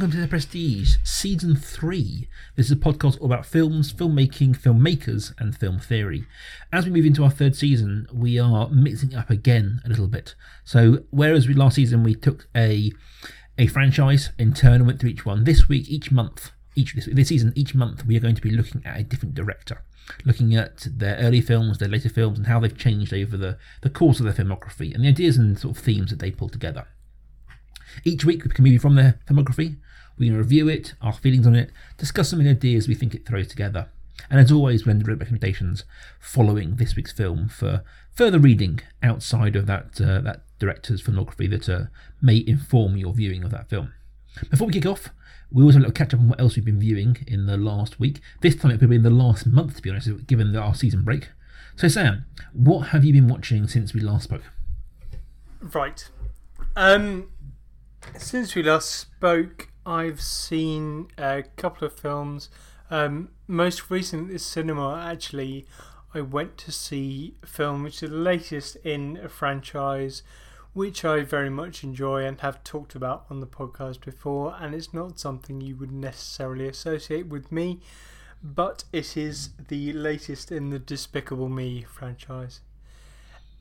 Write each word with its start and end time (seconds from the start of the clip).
Welcome 0.00 0.16
to 0.16 0.22
The 0.22 0.28
Prestige, 0.28 0.96
Season 1.04 1.54
3. 1.54 2.26
This 2.56 2.64
is 2.64 2.72
a 2.72 2.76
podcast 2.76 3.20
all 3.20 3.26
about 3.26 3.44
films, 3.44 3.92
filmmaking, 3.92 4.56
filmmakers, 4.58 5.38
and 5.38 5.54
film 5.54 5.78
theory. 5.78 6.24
As 6.72 6.86
we 6.86 6.90
move 6.90 7.04
into 7.04 7.22
our 7.22 7.30
third 7.30 7.54
season, 7.54 8.06
we 8.10 8.38
are 8.38 8.70
mixing 8.70 9.14
up 9.14 9.28
again 9.28 9.82
a 9.84 9.90
little 9.90 10.08
bit. 10.08 10.34
So, 10.64 11.04
whereas 11.10 11.46
we 11.46 11.52
last 11.52 11.74
season 11.74 12.02
we 12.02 12.14
took 12.14 12.48
a 12.56 12.92
a 13.58 13.66
franchise 13.66 14.30
in 14.38 14.54
turn 14.54 14.76
and 14.76 14.86
went 14.86 15.00
through 15.00 15.10
each 15.10 15.26
one, 15.26 15.44
this 15.44 15.68
week, 15.68 15.90
each 15.90 16.10
month, 16.10 16.52
each 16.74 16.94
this, 16.94 17.06
this 17.12 17.28
season, 17.28 17.52
each 17.54 17.74
month, 17.74 18.06
we 18.06 18.16
are 18.16 18.20
going 18.20 18.36
to 18.36 18.40
be 18.40 18.50
looking 18.50 18.82
at 18.86 18.98
a 18.98 19.04
different 19.04 19.34
director. 19.34 19.84
Looking 20.24 20.56
at 20.56 20.86
their 20.90 21.16
early 21.16 21.42
films, 21.42 21.76
their 21.76 21.90
later 21.90 22.08
films, 22.08 22.38
and 22.38 22.46
how 22.46 22.58
they've 22.58 22.74
changed 22.74 23.12
over 23.12 23.36
the, 23.36 23.58
the 23.82 23.90
course 23.90 24.18
of 24.18 24.24
their 24.24 24.32
filmography, 24.32 24.94
and 24.94 25.04
the 25.04 25.08
ideas 25.08 25.36
and 25.36 25.58
sort 25.58 25.76
of 25.76 25.84
themes 25.84 26.08
that 26.08 26.20
they 26.20 26.30
pull 26.30 26.48
together. 26.48 26.86
Each 28.04 28.24
week 28.24 28.44
we 28.44 28.50
can 28.50 28.64
a 28.64 28.68
movie 28.68 28.78
from 28.78 28.94
their 28.94 29.18
filmography, 29.28 29.76
going 30.26 30.36
to 30.36 30.42
review 30.42 30.68
it, 30.68 30.94
our 31.00 31.12
feelings 31.12 31.46
on 31.46 31.54
it, 31.54 31.70
discuss 31.96 32.30
some 32.30 32.40
of 32.40 32.44
the 32.44 32.50
ideas 32.50 32.88
we 32.88 32.94
think 32.94 33.14
it 33.14 33.26
throws 33.26 33.48
together. 33.48 33.88
And 34.28 34.38
as 34.38 34.52
always, 34.52 34.84
we'll 34.84 34.94
end 34.94 35.06
with 35.06 35.18
recommendations 35.18 35.84
following 36.20 36.76
this 36.76 36.94
week's 36.94 37.12
film 37.12 37.48
for 37.48 37.82
further 38.12 38.38
reading 38.38 38.80
outside 39.02 39.56
of 39.56 39.66
that 39.66 40.00
uh, 40.00 40.20
that 40.20 40.42
director's 40.58 41.02
filmography 41.02 41.48
that 41.50 41.68
uh, 41.68 41.84
may 42.20 42.44
inform 42.46 42.96
your 42.96 43.14
viewing 43.14 43.42
of 43.44 43.50
that 43.50 43.70
film. 43.70 43.94
Before 44.50 44.66
we 44.66 44.74
kick 44.74 44.86
off, 44.86 45.08
we 45.50 45.62
always 45.62 45.74
have 45.74 45.82
a 45.82 45.86
little 45.86 45.94
catch 45.94 46.14
up 46.14 46.20
on 46.20 46.28
what 46.28 46.40
else 46.40 46.54
we've 46.54 46.64
been 46.64 46.78
viewing 46.78 47.16
in 47.26 47.46
the 47.46 47.56
last 47.56 47.98
week. 47.98 48.20
This 48.40 48.54
time 48.54 48.70
it 48.70 48.80
will 48.80 48.88
be 48.88 48.96
in 48.96 49.02
the 49.02 49.10
last 49.10 49.46
month, 49.46 49.76
to 49.76 49.82
be 49.82 49.90
honest, 49.90 50.26
given 50.26 50.54
our 50.54 50.74
season 50.74 51.02
break. 51.02 51.30
So, 51.76 51.88
Sam, 51.88 52.26
what 52.52 52.88
have 52.88 53.04
you 53.04 53.12
been 53.12 53.26
watching 53.28 53.66
since 53.66 53.94
we 53.94 54.00
last 54.00 54.24
spoke? 54.24 54.42
Right. 55.60 56.08
Um, 56.76 57.30
since 58.16 58.54
we 58.54 58.62
last 58.62 58.90
spoke, 58.90 59.69
I've 59.86 60.20
seen 60.20 61.08
a 61.16 61.44
couple 61.56 61.86
of 61.86 61.92
films. 61.94 62.50
Um, 62.90 63.30
most 63.46 63.90
recent 63.90 64.30
is 64.30 64.44
cinema. 64.44 65.00
Actually, 65.04 65.66
I 66.14 66.20
went 66.20 66.58
to 66.58 66.72
see 66.72 67.34
a 67.42 67.46
film 67.46 67.82
which 67.82 68.02
is 68.02 68.10
the 68.10 68.16
latest 68.16 68.76
in 68.76 69.18
a 69.22 69.28
franchise 69.28 70.22
which 70.72 71.04
I 71.04 71.22
very 71.22 71.50
much 71.50 71.82
enjoy 71.82 72.24
and 72.24 72.40
have 72.40 72.62
talked 72.62 72.94
about 72.94 73.26
on 73.28 73.40
the 73.40 73.46
podcast 73.46 74.04
before. 74.04 74.56
And 74.60 74.74
it's 74.74 74.94
not 74.94 75.18
something 75.18 75.60
you 75.60 75.76
would 75.76 75.92
necessarily 75.92 76.68
associate 76.68 77.26
with 77.26 77.50
me, 77.50 77.80
but 78.42 78.84
it 78.92 79.16
is 79.16 79.50
the 79.68 79.92
latest 79.92 80.52
in 80.52 80.70
the 80.70 80.78
Despicable 80.78 81.48
Me 81.48 81.82
franchise. 81.82 82.60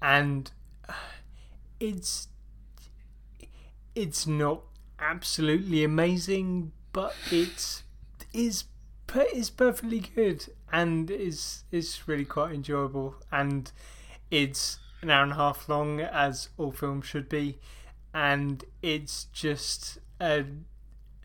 And 0.01 0.51
it's 1.79 2.27
it's 3.95 4.27
not 4.27 4.61
absolutely 5.01 5.83
amazing, 5.83 6.71
but 6.93 7.15
it 7.31 7.83
is 8.33 8.65
is 9.33 9.49
perfectly 9.49 9.99
good 9.99 10.45
and 10.71 11.09
is 11.09 11.63
is 11.71 12.07
really 12.07 12.25
quite 12.25 12.53
enjoyable 12.53 13.15
and 13.31 13.71
it's 14.29 14.77
an 15.01 15.09
hour 15.09 15.23
and 15.23 15.31
a 15.31 15.35
half 15.35 15.67
long 15.67 15.99
as 15.99 16.49
all 16.57 16.71
films 16.71 17.07
should 17.07 17.27
be 17.27 17.57
and 18.13 18.65
it's 18.83 19.25
just 19.33 19.97
a 20.21 20.45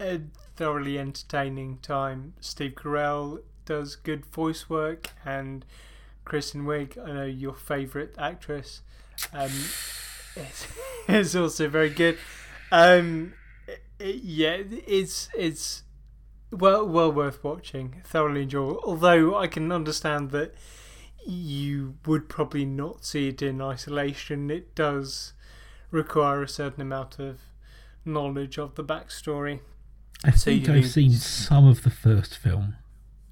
a 0.01 0.21
thoroughly 0.56 0.99
entertaining 0.99 1.79
time. 1.79 2.35
Steve 2.41 2.75
Carell 2.75 3.41
does 3.65 3.97
good 3.97 4.25
voice 4.27 4.69
work 4.69 5.11
and 5.25 5.65
Kristen 6.25 6.65
Wiig, 6.65 6.97
I 6.99 7.12
know 7.12 7.25
your 7.25 7.55
favourite 7.55 8.11
actress, 8.19 8.81
um, 9.33 9.51
is, 10.37 10.67
is 11.09 11.37
also 11.37 11.69
very 11.69 11.91
good. 11.91 12.19
Um, 12.73 13.35
it, 13.99 14.16
yeah, 14.22 14.62
it's 14.87 15.28
it's 15.37 15.82
well 16.50 16.87
well 16.87 17.12
worth 17.12 17.43
watching, 17.43 18.03
thoroughly 18.05 18.43
enjoyable. 18.43 18.81
Although 18.84 19.37
I 19.37 19.47
can 19.47 19.71
understand 19.72 20.31
that 20.31 20.55
you 21.27 21.97
would 22.06 22.28
probably 22.28 22.65
not 22.65 23.05
see 23.05 23.28
it 23.28 23.43
in 23.43 23.60
isolation. 23.60 24.50
It 24.50 24.75
does 24.75 25.32
require 25.91 26.43
a 26.43 26.49
certain 26.49 26.82
amount 26.82 27.19
of 27.19 27.41
knowledge 28.05 28.59
of 28.59 28.75
the 28.75 28.84
backstory. 28.84 29.60
I 30.25 30.31
so 30.32 30.50
think 30.50 30.69
I've 30.69 30.88
seen 30.88 31.12
some 31.12 31.66
of 31.66 31.82
the 31.82 31.91
first 31.91 32.37
film. 32.37 32.76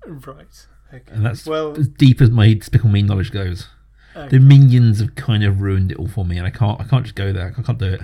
Right. 0.07 0.67
Okay. 0.93 1.13
And 1.13 1.25
that's 1.25 1.47
well, 1.47 1.77
as 1.79 1.89
deep 1.89 2.21
as 2.21 2.31
my 2.31 2.53
Despicable 2.53 2.91
Me 2.91 3.03
knowledge 3.03 3.31
goes. 3.31 3.69
Okay. 4.15 4.29
The 4.29 4.41
minions 4.41 5.01
have 5.01 5.15
kind 5.15 5.43
of 5.43 5.63
ruined 5.63 5.91
it 5.93 5.99
all 5.99 6.09
for 6.09 6.25
me, 6.25 6.37
and 6.37 6.47
I 6.47 6.51
can't. 6.51 6.79
I 6.81 6.85
can't 6.85 7.05
just 7.05 7.15
go 7.15 7.33
there. 7.33 7.55
I 7.57 7.63
can't 7.63 7.79
do 7.79 7.95
it 7.95 8.03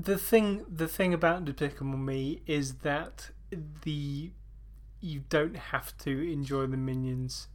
the 0.00 0.18
thing 0.18 0.64
the 0.68 0.88
thing 0.88 1.12
about 1.12 1.44
Despicable 1.44 1.96
Me 1.98 2.42
is 2.46 2.76
that 2.76 3.30
the 3.82 4.30
you 5.00 5.22
don't 5.28 5.56
have 5.56 5.96
to 5.98 6.32
enjoy 6.32 6.66
the 6.66 6.76
minions. 6.76 7.48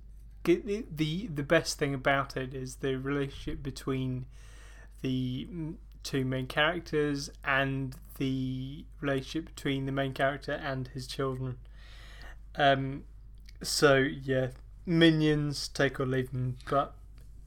The, 0.43 0.85
the 0.93 1.27
the 1.27 1.43
best 1.43 1.79
thing 1.79 1.93
about 1.93 2.35
it 2.35 2.53
is 2.53 2.77
the 2.77 2.95
relationship 2.95 3.63
between 3.63 4.25
the 5.01 5.47
two 6.03 6.25
main 6.25 6.47
characters 6.47 7.29
and 7.45 7.95
the 8.17 8.85
relationship 8.99 9.55
between 9.55 9.85
the 9.85 9.91
main 9.91 10.13
character 10.13 10.53
and 10.53 10.89
his 10.89 11.07
children. 11.07 11.57
Um, 12.55 13.03
so 13.61 13.95
yeah, 13.95 14.49
minions 14.85 15.69
take 15.69 15.99
or 15.99 16.05
leave 16.05 16.31
them, 16.31 16.57
but 16.69 16.93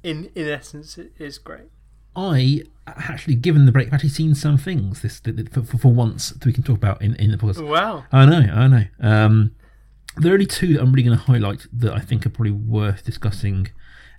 in 0.03 0.31
in 0.35 0.49
essence, 0.49 0.97
it 0.97 1.13
is 1.19 1.39
great. 1.39 1.71
I 2.17 2.63
actually, 2.87 3.35
given 3.35 3.67
the 3.67 3.73
break, 3.73 3.89
I've 3.89 3.95
actually 3.95 4.09
seen 4.11 4.35
some 4.35 4.57
things 4.57 5.03
this 5.03 5.21
for, 5.53 5.63
for, 5.63 5.79
for 5.79 5.93
once 5.93 6.31
that 6.31 6.47
we 6.47 6.53
can 6.53 6.63
talk 6.63 6.77
about 6.77 7.03
in, 7.03 7.15
in 7.17 7.31
the 7.31 7.37
podcast. 7.37 7.67
Wow. 7.69 8.05
I 8.11 8.25
know, 8.25 8.39
I 8.53 8.67
know. 8.67 8.85
Um, 9.01 9.55
there 10.17 10.33
are 10.33 10.35
only 10.35 10.47
two 10.47 10.75
that 10.75 10.81
I'm 10.81 10.93
really 10.93 11.03
going 11.03 11.19
to 11.19 11.25
highlight 11.25 11.67
that 11.73 11.93
I 11.93 12.01
think 12.01 12.25
are 12.25 12.31
probably 12.31 12.53
worth 12.53 13.05
discussing. 13.05 13.69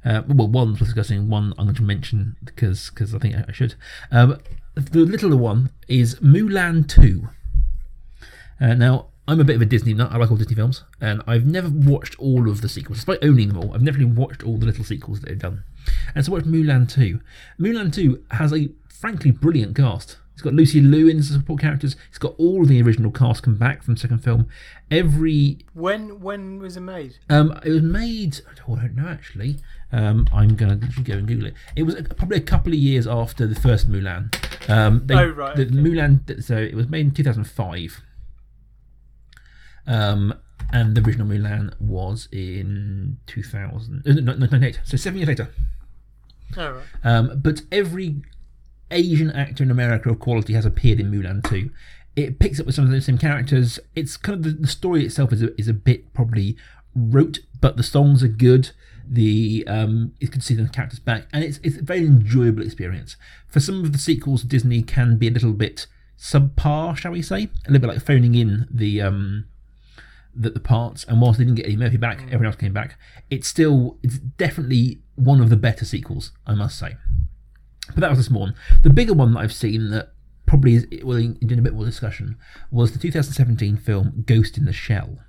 Uh, 0.05 0.21
well, 0.27 0.47
one's 0.47 0.79
worth 0.79 0.89
discussing, 0.89 1.27
one 1.27 1.53
I'm 1.57 1.65
going 1.65 1.75
to 1.75 1.83
mention 1.83 2.37
because 2.45 2.89
cause 2.91 3.15
I 3.15 3.19
think 3.19 3.35
I 3.35 3.51
should. 3.51 3.75
Um, 4.11 4.37
the 4.75 4.99
littler 4.99 5.35
one 5.35 5.71
is 5.87 6.15
Mulan 6.15 6.87
2. 6.87 7.27
Uh, 8.59 8.73
now, 8.75 9.07
I'm 9.27 9.39
a 9.39 9.43
bit 9.43 9.55
of 9.57 9.61
a 9.61 9.65
Disney 9.65 9.93
nut. 9.93 10.11
I 10.11 10.17
like 10.17 10.31
all 10.31 10.37
Disney 10.37 10.55
films, 10.55 10.83
and 11.01 11.21
I've 11.27 11.45
never 11.45 11.69
watched 11.69 12.17
all 12.17 12.49
of 12.49 12.61
the 12.61 12.69
sequels. 12.69 12.99
Despite 12.99 13.23
owning 13.23 13.49
them 13.49 13.57
all, 13.57 13.73
I've 13.73 13.81
never 13.81 13.97
really 13.97 14.11
watched 14.11 14.43
all 14.43 14.57
the 14.57 14.65
little 14.65 14.85
sequels 14.85 15.19
that 15.19 15.27
they've 15.27 15.39
done. 15.39 15.63
And 16.15 16.25
so 16.25 16.31
I 16.31 16.35
watched 16.35 16.47
Mulan 16.47 16.89
2. 16.89 17.19
Mulan 17.59 17.93
2 17.93 18.23
has 18.31 18.53
a 18.53 18.69
frankly 18.89 19.31
brilliant 19.31 19.75
cast. 19.75 20.17
It's 20.37 20.43
got 20.43 20.53
Lucy 20.53 20.79
Liu 20.81 21.07
in 21.07 21.17
as 21.17 21.29
support 21.29 21.61
characters. 21.61 21.95
It's 22.09 22.19
got 22.19 22.35
all 22.37 22.63
the 22.63 22.79
original 22.79 23.09
cast 23.09 23.41
come 23.41 23.55
back 23.55 23.81
from 23.81 23.95
the 23.95 23.99
second 23.99 24.19
film. 24.19 24.47
Every 24.91 25.57
when 25.73 26.19
when 26.19 26.59
was 26.59 26.77
it 26.77 26.81
made? 26.81 27.17
Um, 27.27 27.59
it 27.65 27.71
was 27.71 27.81
made. 27.81 28.41
I 28.47 28.53
don't 28.77 28.95
know 28.95 29.07
actually. 29.07 29.57
Um, 29.91 30.27
I'm 30.31 30.55
gonna 30.55 30.75
go 30.75 31.13
and 31.13 31.27
Google 31.27 31.47
it. 31.47 31.55
It 31.75 31.83
was 31.83 31.95
probably 32.17 32.37
a 32.37 32.41
couple 32.41 32.71
of 32.71 32.77
years 32.77 33.07
after 33.07 33.47
the 33.47 33.55
first 33.55 33.91
Mulan. 33.91 34.31
Um, 34.69 35.07
they, 35.07 35.15
oh 35.15 35.29
right. 35.29 35.55
The, 35.55 35.63
okay. 35.63 35.71
Mulan. 35.73 36.43
So 36.43 36.55
it 36.55 36.75
was 36.75 36.87
made 36.87 37.07
in 37.07 37.11
2005. 37.15 38.03
Um, 39.87 40.35
and 40.71 40.93
the 40.93 41.01
original 41.01 41.25
Mulan 41.25 41.73
was 41.81 42.27
in 42.31 43.17
2000, 43.25 44.03
uh, 44.05 44.21
1998, 44.21 44.81
so 44.83 44.97
seven 44.97 45.17
years 45.17 45.29
later. 45.29 45.49
Um, 47.03 47.39
but 47.41 47.61
every 47.71 48.21
Asian 48.91 49.31
actor 49.31 49.63
in 49.63 49.71
America 49.71 50.09
of 50.09 50.19
quality 50.19 50.53
has 50.53 50.65
appeared 50.65 50.99
in 50.99 51.11
Mulan 51.11 51.47
2. 51.47 51.69
It 52.15 52.39
picks 52.39 52.59
up 52.59 52.65
with 52.65 52.75
some 52.75 52.85
of 52.85 52.91
the 52.91 53.01
same 53.01 53.17
characters. 53.17 53.79
It's 53.95 54.17
kind 54.17 54.37
of 54.37 54.43
the, 54.43 54.61
the 54.61 54.67
story 54.67 55.05
itself 55.05 55.31
is 55.31 55.43
a, 55.43 55.59
is 55.59 55.67
a 55.67 55.73
bit 55.73 56.13
probably 56.13 56.57
rote, 56.95 57.39
but 57.61 57.77
the 57.77 57.83
songs 57.83 58.23
are 58.23 58.27
good. 58.27 58.71
The 59.09 59.63
um, 59.67 60.13
you 60.19 60.27
can 60.27 60.41
see 60.41 60.53
the 60.53 60.67
characters 60.67 60.99
back, 60.99 61.27
and 61.31 61.43
it's 61.43 61.59
it's 61.63 61.77
a 61.77 61.81
very 61.81 62.05
enjoyable 62.05 62.63
experience. 62.63 63.15
For 63.47 63.59
some 63.61 63.85
of 63.85 63.93
the 63.93 63.97
sequels, 63.97 64.43
Disney 64.43 64.81
can 64.81 65.17
be 65.17 65.27
a 65.27 65.31
little 65.31 65.53
bit 65.53 65.87
subpar, 66.17 66.97
shall 66.97 67.11
we 67.11 67.21
say, 67.21 67.49
a 67.65 67.71
little 67.71 67.87
bit 67.87 67.95
like 67.95 68.05
phoning 68.05 68.35
in 68.35 68.67
the 68.69 69.01
um, 69.01 69.45
the, 70.37 70.51
the 70.51 70.59
parts, 70.59 71.03
and 71.05 71.19
whilst 71.19 71.39
they 71.39 71.45
didn't 71.45 71.55
get 71.55 71.65
Eddie 71.65 71.77
Murphy 71.77 71.97
back, 71.97 72.19
mm. 72.19 72.25
everyone 72.25 72.47
else 72.47 72.55
came 72.55 72.73
back. 72.73 72.97
It's 73.29 73.47
still, 73.47 73.97
it's 74.03 74.19
definitely 74.19 74.99
one 75.17 75.41
of 75.41 75.49
the 75.49 75.57
better 75.57 75.83
sequels, 75.83 76.31
I 76.45 76.53
must 76.53 76.79
say. 76.79 76.95
But 77.87 78.01
that 78.01 78.09
was 78.09 78.19
a 78.19 78.23
small 78.23 78.41
one. 78.41 78.55
The 78.83 78.89
bigger 78.89 79.13
one 79.13 79.33
that 79.33 79.39
I've 79.39 79.53
seen 79.53 79.89
that 79.89 80.13
probably 80.45 80.75
is 80.75 80.87
well, 81.03 81.17
in, 81.17 81.37
a 81.41 81.61
bit 81.61 81.73
more 81.73 81.85
discussion 81.85 82.37
was 82.71 82.93
the 82.93 82.99
2017 82.99 83.77
film 83.77 84.23
Ghost 84.25 84.57
in 84.57 84.65
the 84.65 84.73
Shell. 84.73 85.19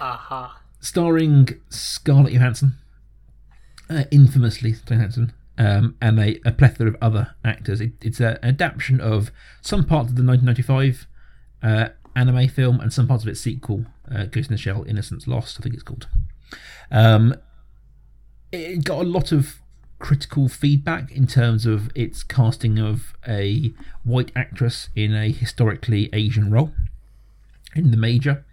Aha. 0.00 0.44
Uh-huh. 0.44 0.58
Starring 0.80 1.48
Scarlett 1.68 2.32
Johansson, 2.32 2.74
uh, 3.90 4.04
infamously 4.12 4.76
Johansson, 4.86 5.32
um, 5.58 5.96
and 6.00 6.20
a, 6.20 6.40
a, 6.44 6.52
plethora 6.52 6.86
of 6.86 6.96
other 7.02 7.34
actors. 7.44 7.80
It, 7.80 7.92
it's 8.00 8.20
a, 8.20 8.38
an 8.42 8.50
adaptation 8.50 9.00
of 9.00 9.32
some 9.60 9.84
parts 9.84 10.10
of 10.10 10.16
the 10.16 10.22
1995 10.22 11.08
uh, 11.64 11.88
anime 12.14 12.48
film 12.48 12.78
and 12.78 12.92
some 12.92 13.08
parts 13.08 13.24
of 13.24 13.28
its 13.28 13.40
sequel, 13.40 13.86
uh, 14.14 14.26
Ghost 14.26 14.50
in 14.50 14.54
the 14.54 14.58
Shell 14.58 14.84
Innocence 14.84 15.26
Lost, 15.26 15.58
I 15.58 15.62
think 15.62 15.74
it's 15.74 15.82
called. 15.82 16.06
Um, 16.92 17.34
it 18.52 18.84
got 18.84 19.00
a 19.02 19.08
lot 19.08 19.32
of 19.32 19.60
critical 19.98 20.48
feedback 20.48 21.10
in 21.10 21.26
terms 21.26 21.66
of 21.66 21.90
its 21.94 22.22
casting 22.22 22.78
of 22.78 23.14
a 23.26 23.72
white 24.04 24.30
actress 24.36 24.88
in 24.94 25.14
a 25.14 25.30
historically 25.32 26.08
Asian 26.12 26.50
role. 26.50 26.72
in 27.74 27.90
the 27.90 27.96
major. 27.96 28.44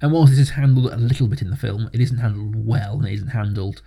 And 0.00 0.10
whilst 0.12 0.30
this 0.32 0.38
is 0.40 0.50
handled 0.50 0.86
a 0.92 0.96
little 0.96 1.28
bit 1.28 1.42
in 1.42 1.50
the 1.50 1.56
film, 1.56 1.90
it 1.92 2.00
isn't 2.00 2.18
handled 2.18 2.66
well 2.66 2.94
and 2.94 3.06
it 3.06 3.12
isn't 3.14 3.28
handled 3.28 3.82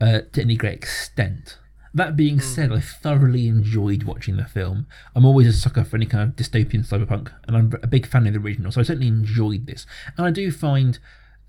uh, 0.00 0.20
to 0.32 0.40
any 0.40 0.56
great 0.56 0.74
extent. 0.74 1.58
That 1.92 2.16
being 2.16 2.36
Hmm. 2.36 2.40
said, 2.44 2.72
I 2.72 2.78
thoroughly 2.80 3.48
enjoyed 3.48 4.04
watching 4.04 4.36
the 4.36 4.44
film. 4.44 4.86
I'm 5.14 5.24
always 5.24 5.48
a 5.48 5.52
sucker 5.52 5.82
for 5.84 5.96
any 5.96 6.06
kind 6.06 6.30
of 6.30 6.36
dystopian 6.36 6.86
cyberpunk, 6.86 7.32
and 7.48 7.56
I'm 7.56 7.72
a 7.82 7.86
big 7.88 8.06
fan 8.06 8.26
of 8.28 8.32
the 8.34 8.38
original, 8.38 8.70
so 8.70 8.80
I 8.80 8.84
certainly 8.84 9.08
enjoyed 9.08 9.66
this. 9.66 9.84
And 10.16 10.24
I 10.24 10.30
do 10.30 10.50
find 10.52 10.98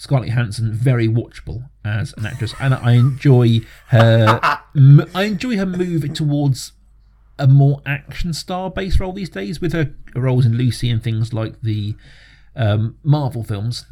Scarlett 0.02 0.30
Johansson 0.30 0.74
very 0.74 1.08
watchable 1.08 1.70
as 1.86 2.12
an 2.18 2.26
actress, 2.26 2.56
and 2.60 2.74
I 2.74 2.94
enjoy 2.94 3.60
her. 3.90 4.40
m- 4.76 5.06
I 5.14 5.26
enjoy 5.26 5.58
her 5.58 5.66
move 5.68 6.12
towards 6.16 6.72
a 7.38 7.46
more 7.46 7.84
action 7.86 8.34
star 8.34 8.72
based 8.72 9.00
role 9.00 9.14
these 9.14 9.30
days, 9.30 9.62
with 9.62 9.74
her 9.74 9.94
roles 10.16 10.44
in 10.44 10.58
Lucy 10.58 10.90
and 10.90 11.04
things 11.04 11.34
like 11.34 11.62
the 11.62 11.96
um, 12.56 12.98
Marvel 13.04 13.44
films. 13.44 13.86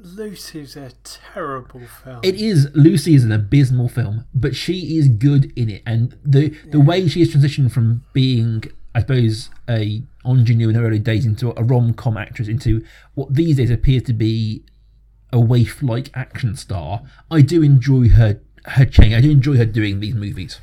Lucy's 0.00 0.74
a 0.74 0.90
terrible 1.04 1.86
film. 1.86 2.18
It 2.24 2.34
is 2.34 2.68
Lucy 2.74 3.14
is 3.14 3.22
an 3.22 3.30
abysmal 3.30 3.88
film, 3.88 4.24
but 4.34 4.56
she 4.56 4.98
is 4.98 5.06
good 5.06 5.52
in 5.56 5.70
it, 5.70 5.82
and 5.86 6.18
the 6.24 6.48
the 6.72 6.80
way 6.80 7.06
she 7.06 7.20
has 7.20 7.28
transitioned 7.28 7.70
from 7.70 8.02
being, 8.12 8.64
I 8.96 9.00
suppose, 9.02 9.50
a 9.70 10.02
ingenue 10.24 10.70
in 10.70 10.74
her 10.74 10.84
early 10.84 10.98
days 10.98 11.24
into 11.24 11.56
a 11.56 11.62
rom 11.62 11.94
com 11.94 12.16
actress 12.16 12.48
into 12.48 12.84
what 13.14 13.32
these 13.32 13.58
days 13.58 13.70
appears 13.70 14.02
to 14.02 14.12
be 14.12 14.64
a 15.36 15.40
waif 15.40 15.82
like 15.82 16.10
action 16.14 16.56
star. 16.56 17.02
I 17.30 17.42
do 17.42 17.62
enjoy 17.62 18.08
her 18.10 18.40
her 18.66 18.84
change. 18.84 19.14
I 19.14 19.20
do 19.20 19.30
enjoy 19.30 19.56
her 19.56 19.64
doing 19.64 20.00
these 20.00 20.14
movies, 20.14 20.60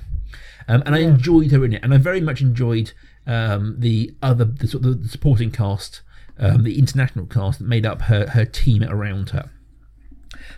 um, 0.68 0.84
and 0.86 0.96
I 0.96 1.00
enjoyed 1.00 1.52
her 1.52 1.64
in 1.64 1.74
it, 1.74 1.84
and 1.84 1.94
I 1.94 1.98
very 1.98 2.22
much 2.22 2.42
enjoyed 2.42 2.92
um, 3.28 3.76
the 3.80 4.14
other 4.22 4.46
the 4.46 4.68
sort 4.68 4.86
of 4.86 5.04
the 5.04 5.10
supporting 5.10 5.52
cast, 5.52 6.02
um, 6.38 6.64
the 6.64 6.78
international 6.78 7.26
cast 7.26 7.60
that 7.60 7.66
made 7.66 7.86
up 7.86 8.04
her 8.04 8.28
her 8.30 8.46
team 8.46 8.84
around 8.84 9.30
her 9.30 9.50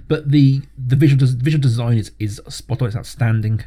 but 0.07 0.31
the 0.31 0.61
the 0.77 0.95
visual 0.95 1.25
visual 1.37 1.61
design 1.61 1.97
is, 1.97 2.11
is 2.19 2.41
spot 2.49 2.81
on. 2.81 2.87
It's 2.87 2.97
outstanding. 2.97 3.63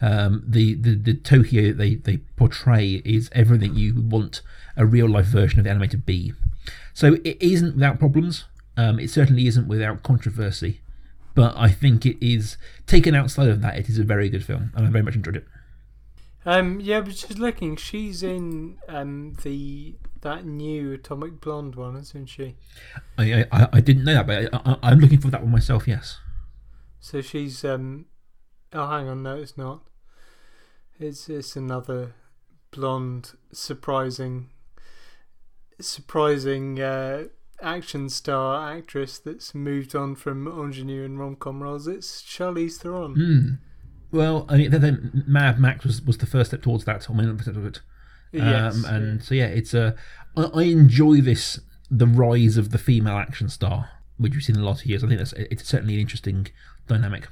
Um, 0.00 0.42
the, 0.44 0.74
the 0.74 0.96
the 0.96 1.14
Tokyo 1.14 1.72
they 1.72 1.94
they 1.94 2.18
portray 2.36 3.02
is 3.04 3.30
everything 3.32 3.76
you 3.76 3.94
would 3.94 4.10
want 4.10 4.42
a 4.76 4.84
real 4.84 5.08
life 5.08 5.26
version 5.26 5.60
of 5.60 5.64
the 5.64 5.70
anime 5.70 5.88
to 5.90 5.96
be. 5.96 6.32
So 6.92 7.14
it 7.24 7.40
isn't 7.40 7.74
without 7.74 7.98
problems. 7.98 8.44
Um, 8.76 8.98
it 8.98 9.10
certainly 9.10 9.46
isn't 9.46 9.68
without 9.68 10.02
controversy. 10.02 10.80
But 11.34 11.54
I 11.56 11.70
think 11.70 12.04
it 12.04 12.18
is 12.24 12.58
taken 12.86 13.14
outside 13.14 13.48
of 13.48 13.62
that. 13.62 13.78
It 13.78 13.88
is 13.88 13.98
a 13.98 14.04
very 14.04 14.28
good 14.28 14.44
film, 14.44 14.70
and 14.74 14.86
I 14.86 14.90
very 14.90 15.02
much 15.02 15.14
enjoyed 15.14 15.36
it. 15.36 15.46
Um, 16.44 16.80
yeah, 16.80 17.00
but 17.00 17.10
just 17.10 17.38
looking, 17.38 17.76
she's 17.76 18.22
in 18.22 18.78
um 18.88 19.34
the 19.42 19.94
that 20.20 20.44
new 20.44 20.92
Atomic 20.92 21.40
Blonde 21.40 21.74
one, 21.74 21.96
isn't 21.96 22.26
she? 22.26 22.56
I 23.16 23.46
I, 23.50 23.68
I 23.74 23.80
didn't 23.80 24.04
know 24.04 24.14
that, 24.14 24.26
but 24.26 24.54
I, 24.54 24.72
I, 24.72 24.90
I'm 24.90 24.98
looking 24.98 25.20
for 25.20 25.30
that 25.30 25.42
one 25.42 25.52
myself. 25.52 25.88
Yes. 25.88 26.18
So 27.00 27.20
she's 27.20 27.64
um. 27.64 28.06
Oh, 28.72 28.88
hang 28.88 29.08
on, 29.08 29.22
no, 29.22 29.36
it's 29.36 29.56
not. 29.56 29.82
It's 30.98 31.28
it's 31.28 31.56
another 31.56 32.14
blonde, 32.70 33.32
surprising, 33.52 34.50
surprising 35.80 36.80
uh, 36.80 37.24
action 37.62 38.08
star 38.08 38.70
actress 38.76 39.18
that's 39.18 39.54
moved 39.54 39.94
on 39.94 40.14
from 40.16 40.46
ingenue 40.46 41.04
and 41.04 41.18
rom 41.18 41.36
com 41.36 41.62
roles. 41.62 41.86
It's 41.86 42.22
Charlize 42.22 42.76
Theron. 42.78 43.14
Hmm. 43.14 44.16
Well, 44.16 44.44
I 44.48 44.58
mean, 44.58 44.70
then- 44.70 44.80
then 44.82 45.24
Mad 45.26 45.58
Max 45.58 45.84
was, 45.84 46.02
was 46.02 46.18
the 46.18 46.26
first 46.26 46.50
step 46.50 46.62
towards 46.62 46.84
that. 46.84 47.08
I 47.08 47.12
mean, 47.14 47.38
step 47.40 47.56
of 47.56 47.64
it. 47.64 47.80
Yes, 48.32 48.74
Um, 48.76 48.84
and 48.94 49.22
so 49.22 49.34
yeah, 49.34 49.46
it's 49.46 49.74
a. 49.74 49.94
I 50.36 50.44
I 50.44 50.62
enjoy 50.64 51.20
this 51.20 51.60
the 51.90 52.06
rise 52.06 52.56
of 52.56 52.70
the 52.70 52.78
female 52.78 53.16
action 53.18 53.48
star, 53.50 53.90
which 54.16 54.32
we've 54.34 54.42
seen 54.42 54.56
in 54.56 54.62
a 54.62 54.64
lot 54.64 54.80
of 54.80 54.86
years. 54.86 55.04
I 55.04 55.08
think 55.08 55.18
that's 55.18 55.32
it's 55.34 55.66
certainly 55.66 55.94
an 55.94 56.00
interesting 56.00 56.48
dynamic. 56.86 57.28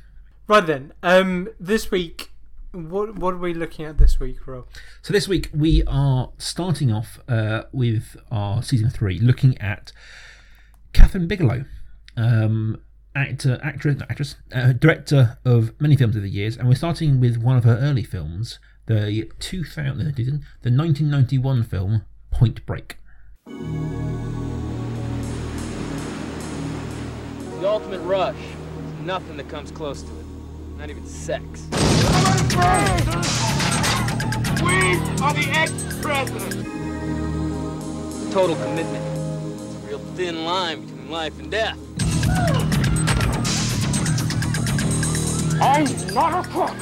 Right 0.46 0.66
then, 0.66 0.92
um, 1.02 1.48
this 1.58 1.90
week, 1.90 2.29
what 2.72 3.16
what 3.16 3.34
are 3.34 3.38
we 3.38 3.54
looking 3.54 3.84
at 3.84 3.98
this 3.98 4.20
week, 4.20 4.46
Rob? 4.46 4.66
So 5.02 5.12
this 5.12 5.26
week 5.28 5.50
we 5.52 5.82
are 5.86 6.30
starting 6.38 6.92
off 6.92 7.18
uh, 7.28 7.64
with 7.72 8.16
our 8.30 8.62
season 8.62 8.90
three, 8.90 9.18
looking 9.18 9.58
at 9.58 9.92
Kathryn 10.92 11.26
Bigelow, 11.26 11.64
um, 12.16 12.80
actor, 13.14 13.58
actress, 13.62 13.98
not 13.98 14.10
actress, 14.10 14.36
uh, 14.52 14.72
director 14.72 15.38
of 15.44 15.78
many 15.80 15.96
films 15.96 16.16
over 16.16 16.22
the 16.22 16.30
years, 16.30 16.56
and 16.56 16.68
we're 16.68 16.74
starting 16.74 17.20
with 17.20 17.36
one 17.36 17.56
of 17.56 17.64
her 17.64 17.76
early 17.76 18.04
films, 18.04 18.58
the 18.86 19.30
2000, 19.38 19.98
no, 19.98 20.04
the 20.04 20.70
1991 20.70 21.64
film 21.64 22.02
Point 22.30 22.64
Break. 22.66 22.96
The 27.60 27.68
ultimate 27.68 28.00
rush. 28.00 28.36
Nothing 29.02 29.36
that 29.38 29.48
comes 29.48 29.70
close 29.70 30.02
to 30.02 30.10
it. 30.10 30.19
Not 30.80 30.88
even 30.88 31.04
sex. 31.04 31.44
We 31.70 31.76
are 35.22 35.34
the 35.34 35.46
ex-president. 35.52 36.64
Total 38.32 38.56
commitment. 38.56 39.04
It's 39.60 39.74
a 39.74 39.78
real 39.86 39.98
thin 40.16 40.46
line 40.46 40.86
between 40.86 41.10
life 41.10 41.38
and 41.38 41.50
death. 41.50 41.76
I'm 45.60 45.84
not 46.14 46.46
a 46.46 46.48
crook. 46.48 46.74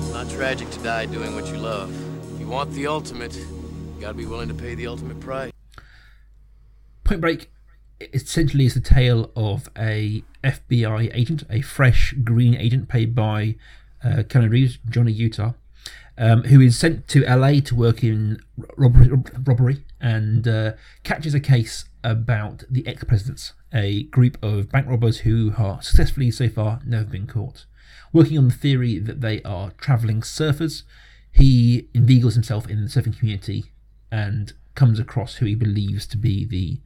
It's 0.00 0.12
not 0.12 0.28
tragic 0.28 0.68
to 0.70 0.80
die 0.80 1.06
doing 1.06 1.36
what 1.36 1.46
you 1.46 1.56
love. 1.56 1.94
If 2.34 2.40
you 2.40 2.48
want 2.48 2.72
the 2.72 2.88
ultimate, 2.88 3.36
you 3.36 4.00
gotta 4.00 4.14
be 4.14 4.26
willing 4.26 4.48
to 4.48 4.54
pay 4.54 4.74
the 4.74 4.88
ultimate 4.88 5.20
price. 5.20 5.52
Point 7.04 7.20
Break 7.20 7.48
essentially 8.12 8.66
is 8.66 8.74
the 8.74 8.80
tale 8.80 9.30
of 9.36 9.68
a 9.76 10.22
FBI 10.42 11.14
agent, 11.14 11.44
a 11.50 11.60
fresh 11.60 12.14
green 12.24 12.54
agent 12.54 12.88
paid 12.88 13.14
by 13.14 13.56
uh, 14.04 14.22
Reeves, 14.34 14.78
Johnny 14.88 15.12
Utah, 15.12 15.52
um, 16.16 16.44
who 16.44 16.60
is 16.60 16.78
sent 16.78 17.08
to 17.08 17.24
LA 17.24 17.60
to 17.60 17.74
work 17.74 18.02
in 18.02 18.40
robbery, 18.76 19.10
robbery 19.44 19.84
and 20.00 20.48
uh, 20.48 20.72
catches 21.04 21.34
a 21.34 21.40
case 21.40 21.84
about 22.02 22.64
the 22.70 22.86
ex-presidents, 22.86 23.52
a 23.72 24.04
group 24.04 24.42
of 24.42 24.70
bank 24.70 24.86
robbers 24.88 25.18
who 25.18 25.52
are 25.58 25.82
successfully 25.82 26.30
so 26.30 26.48
far 26.48 26.80
never 26.86 27.04
been 27.04 27.26
caught. 27.26 27.66
Working 28.12 28.38
on 28.38 28.48
the 28.48 28.54
theory 28.54 28.98
that 28.98 29.20
they 29.20 29.42
are 29.42 29.72
travelling 29.72 30.22
surfers, 30.22 30.82
he 31.30 31.88
inveigles 31.94 32.34
himself 32.34 32.68
in 32.68 32.82
the 32.82 32.88
surfing 32.88 33.16
community 33.18 33.66
and 34.10 34.52
comes 34.74 34.98
across 34.98 35.36
who 35.36 35.46
he 35.46 35.54
believes 35.54 36.06
to 36.06 36.16
be 36.16 36.44
the 36.44 36.80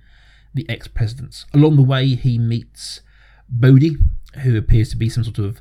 the 0.54 0.68
ex-presidents. 0.68 1.46
Along 1.52 1.76
the 1.76 1.82
way, 1.82 2.14
he 2.14 2.38
meets 2.38 3.00
Bodhi, 3.48 3.96
who 4.42 4.56
appears 4.56 4.90
to 4.90 4.96
be 4.96 5.08
some 5.08 5.24
sort 5.24 5.38
of 5.38 5.60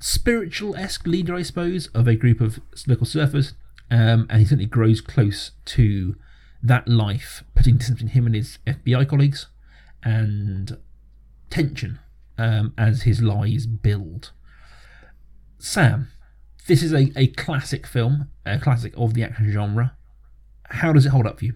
spiritual-esque 0.00 1.06
leader, 1.06 1.34
I 1.34 1.42
suppose, 1.42 1.86
of 1.88 2.08
a 2.08 2.16
group 2.16 2.40
of 2.40 2.60
local 2.86 3.06
surfers, 3.06 3.52
um, 3.90 4.26
and 4.30 4.40
he 4.40 4.44
certainly 4.44 4.66
grows 4.66 5.00
close 5.00 5.52
to 5.66 6.16
that 6.62 6.88
life, 6.88 7.44
putting 7.54 7.76
distance 7.76 8.00
between 8.00 8.14
him 8.14 8.26
and 8.26 8.34
his 8.34 8.58
FBI 8.66 9.08
colleagues, 9.08 9.46
and 10.02 10.78
tension 11.50 11.98
um, 12.38 12.72
as 12.78 13.02
his 13.02 13.20
lies 13.20 13.66
build. 13.66 14.32
Sam, 15.58 16.08
this 16.66 16.82
is 16.82 16.92
a, 16.92 17.12
a 17.16 17.28
classic 17.28 17.86
film, 17.86 18.28
a 18.46 18.58
classic 18.58 18.94
of 18.96 19.14
the 19.14 19.22
action 19.22 19.50
genre. 19.50 19.96
How 20.70 20.92
does 20.92 21.06
it 21.06 21.10
hold 21.10 21.26
up 21.26 21.38
for 21.38 21.44
you? 21.44 21.54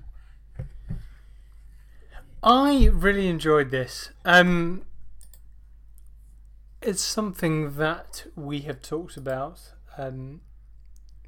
I 2.48 2.90
really 2.92 3.26
enjoyed 3.26 3.72
this. 3.72 4.10
Um, 4.24 4.82
it's 6.80 7.02
something 7.02 7.76
that 7.76 8.26
we 8.36 8.60
have 8.60 8.80
talked 8.80 9.16
about 9.16 9.72
um, 9.98 10.42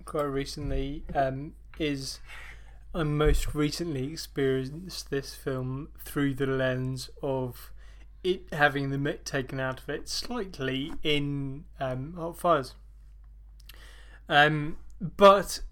quite 0.04 0.22
recently. 0.22 1.02
Um, 1.12 1.54
is 1.76 2.20
I 2.94 3.02
most 3.02 3.52
recently 3.52 4.12
experienced 4.12 5.10
this 5.10 5.34
film 5.34 5.88
through 5.98 6.34
the 6.34 6.46
lens 6.46 7.10
of 7.20 7.72
it 8.22 8.42
having 8.52 8.90
the 8.90 8.96
mick 8.96 9.24
taken 9.24 9.58
out 9.58 9.80
of 9.80 9.88
it 9.88 10.08
slightly 10.08 10.92
in 11.02 11.64
um, 11.80 12.14
Hot 12.16 12.38
Fuzz. 12.38 12.74
Um, 14.28 14.76
but 15.00 15.62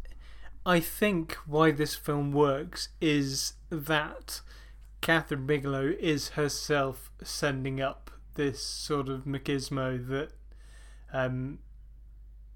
I 0.65 0.81
think 0.81 1.35
why 1.47 1.71
this 1.71 1.95
film 1.95 2.33
works 2.33 2.89
is 3.01 3.53
that 3.71 4.41
Kathryn 5.07 5.47
Bigelow 5.47 5.95
is 6.01 6.31
herself 6.31 7.13
sending 7.23 7.81
up 7.81 8.11
this 8.35 8.61
sort 8.61 9.09
of 9.09 9.23
machismo 9.23 10.05
that 10.09 10.33
um, 11.13 11.61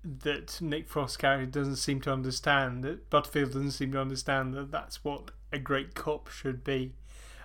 that 0.02 0.60
Nick 0.60 0.88
Frost's 0.88 1.16
character 1.16 1.60
doesn't 1.60 1.76
seem 1.76 2.00
to 2.00 2.12
understand. 2.12 2.82
That 2.82 3.08
Butterfield 3.08 3.52
doesn't 3.52 3.70
seem 3.70 3.92
to 3.92 4.00
understand 4.00 4.54
that 4.54 4.72
that's 4.72 5.04
what 5.04 5.30
a 5.52 5.60
great 5.60 5.94
cop 5.94 6.28
should 6.28 6.64
be. 6.64 6.94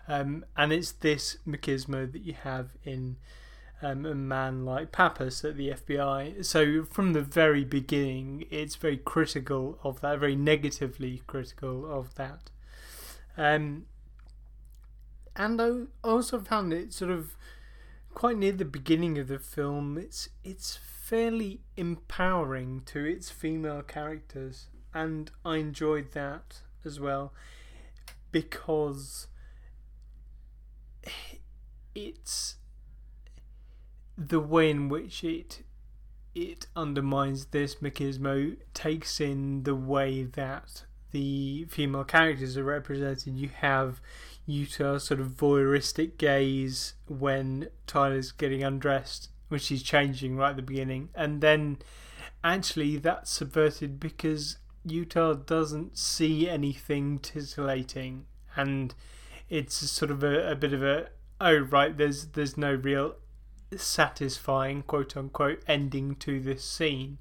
Um, 0.08 0.44
and 0.58 0.74
it's 0.74 0.92
this 0.94 1.38
machismo 1.48 2.12
that 2.12 2.24
you 2.24 2.34
have 2.42 2.72
in 2.84 3.18
um, 3.84 4.08
a 4.08 4.16
man 4.16 4.66
like 4.66 4.92
Pappas 4.92 5.46
at 5.46 5.56
the 5.56 5.70
FBI. 5.70 6.44
So 6.44 6.84
from 6.84 7.14
the 7.14 7.22
very 7.22 7.64
beginning, 7.64 8.46
it's 8.50 8.76
very 8.76 8.98
critical 8.98 9.78
of 9.84 10.02
that, 10.02 10.18
very 10.18 10.36
negatively 10.36 11.22
critical 11.28 11.86
of 11.86 12.16
that. 12.16 12.50
Um, 13.38 13.86
and 15.36 15.62
I 15.62 15.72
also 16.04 16.40
found 16.40 16.74
it 16.74 16.94
sort 16.94 17.12
of 17.12 17.36
quite 18.14 18.38
near 18.38 18.54
the 18.54 18.66
beginning 18.66 19.18
of 19.18 19.28
the 19.28 19.40
film. 19.40 19.98
It's 19.98 20.30
it's 20.44 20.78
fairly 20.78 21.62
empowering 21.78 22.82
to 22.88 23.04
its 23.06 23.30
female 23.30 23.82
characters, 23.82 24.68
and 24.94 25.30
I 25.44 25.58
enjoyed 25.58 26.14
that 26.14 26.62
as 26.84 27.00
well 27.00 27.34
because 28.32 29.28
it's 31.96 32.56
the 34.18 34.40
way 34.40 34.70
in 34.70 34.90
which 34.90 35.24
it 35.24 35.64
it 36.34 36.68
undermines 36.76 37.48
this 37.48 37.76
machismo 37.76 38.58
takes 38.74 39.22
in 39.22 39.64
the 39.64 39.76
way 39.76 40.24
that 40.24 40.84
the 41.12 41.66
female 41.70 42.04
characters 42.04 42.58
are 42.58 42.64
represented. 42.66 43.38
You 43.38 43.50
have 43.62 44.02
Utah's 44.46 45.04
sort 45.04 45.20
of 45.20 45.30
voyeuristic 45.30 46.18
gaze 46.18 46.94
when 47.08 47.70
Tyler's 47.88 48.32
getting 48.32 48.64
undressed, 48.64 49.30
when 49.48 49.60
she's 49.60 49.82
changing 49.82 50.38
right 50.38 50.52
at 50.52 50.56
the 50.56 50.62
beginning, 50.62 51.10
and 51.16 51.42
then 51.42 51.78
actually 52.44 52.98
that's 52.98 53.32
subverted 53.32 54.00
because 54.00 54.58
Utah 54.84 55.34
doesn't 55.34 55.98
see 55.98 56.48
anything 56.48 57.20
titillating, 57.20 58.26
and 58.56 58.94
it's 59.50 59.76
sort 59.90 60.12
of 60.12 60.24
a, 60.24 60.52
a 60.52 60.56
bit 60.56 60.74
of 60.74 60.84
a 60.84 61.10
oh 61.42 61.58
right, 61.58 61.98
there's 61.98 62.28
there's 62.28 62.58
no 62.58 62.74
real 62.74 63.16
satisfying 63.76 64.84
quote 64.84 65.18
unquote 65.18 65.64
ending 65.68 66.16
to 66.16 66.40
this 66.40 66.64
scene. 66.64 67.18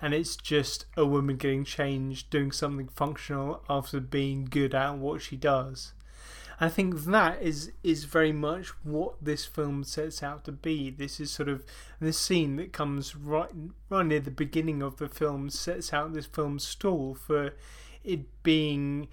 And 0.00 0.14
it's 0.14 0.36
just 0.36 0.86
a 0.96 1.04
woman 1.04 1.36
getting 1.38 1.64
changed 1.64 2.30
doing 2.30 2.52
something 2.52 2.86
functional 2.86 3.64
after 3.68 3.98
being 3.98 4.44
good 4.44 4.72
at 4.72 4.96
what 4.96 5.20
she 5.22 5.36
does 5.36 5.92
I 6.60 6.68
think 6.68 7.04
that 7.04 7.40
is 7.40 7.72
is 7.84 8.04
very 8.04 8.32
much 8.32 8.68
what 8.84 9.22
this 9.22 9.44
film 9.44 9.84
sets 9.84 10.22
out 10.22 10.44
to 10.44 10.52
be. 10.52 10.90
This 10.90 11.20
is 11.20 11.30
sort 11.30 11.48
of 11.48 11.64
this 12.00 12.18
scene 12.18 12.56
that 12.56 12.72
comes 12.72 13.14
right 13.14 13.50
right 13.88 14.06
near 14.06 14.20
the 14.20 14.30
beginning 14.30 14.82
of 14.82 14.96
the 14.96 15.08
film 15.08 15.50
sets 15.50 15.92
out 15.92 16.12
this 16.12 16.26
film's 16.26 16.66
stall 16.66 17.14
for 17.14 17.54
it 18.02 18.42
being 18.42 19.08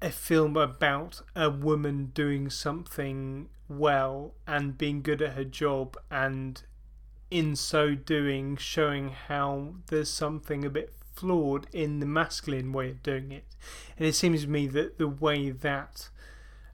a 0.00 0.10
film 0.10 0.56
about 0.56 1.20
a 1.36 1.50
woman 1.50 2.10
doing 2.14 2.50
something 2.50 3.48
well 3.68 4.34
and 4.46 4.76
being 4.78 5.02
good 5.02 5.22
at 5.22 5.34
her 5.34 5.44
job 5.44 5.96
and 6.10 6.62
in 7.30 7.56
so 7.56 7.94
doing 7.94 8.56
showing 8.56 9.10
how 9.10 9.74
there's 9.86 10.10
something 10.10 10.64
a 10.64 10.70
bit 10.70 10.92
flawed 11.14 11.66
in 11.72 12.00
the 12.00 12.06
masculine 12.06 12.72
way 12.72 12.90
of 12.90 13.02
doing 13.02 13.32
it. 13.32 13.44
And 13.96 14.06
it 14.06 14.14
seems 14.14 14.42
to 14.42 14.48
me 14.48 14.66
that 14.68 14.98
the 14.98 15.08
way 15.08 15.50
that 15.50 16.08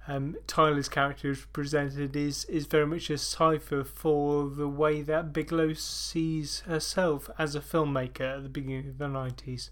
um, 0.09 0.37
Tyler's 0.47 0.89
character 0.89 1.31
is 1.31 1.47
presented 1.53 2.17
is, 2.17 2.47
is 2.47 2.67
very 2.67 2.87
much 2.87 3.11
a 3.11 3.19
cipher 3.19 3.85
for 3.85 4.49
the 4.49 4.69
way 4.69 5.03
that 5.03 5.33
Bigelow 5.35 5.75
sees 5.75 6.61
herself 6.61 7.29
as 7.39 7.55
a 7.55 7.61
filmmaker 7.61 8.37
at 8.37 8.43
the 8.43 8.49
beginning 8.49 8.89
of 8.89 8.99
the 8.99 9.05
90s. 9.05 9.69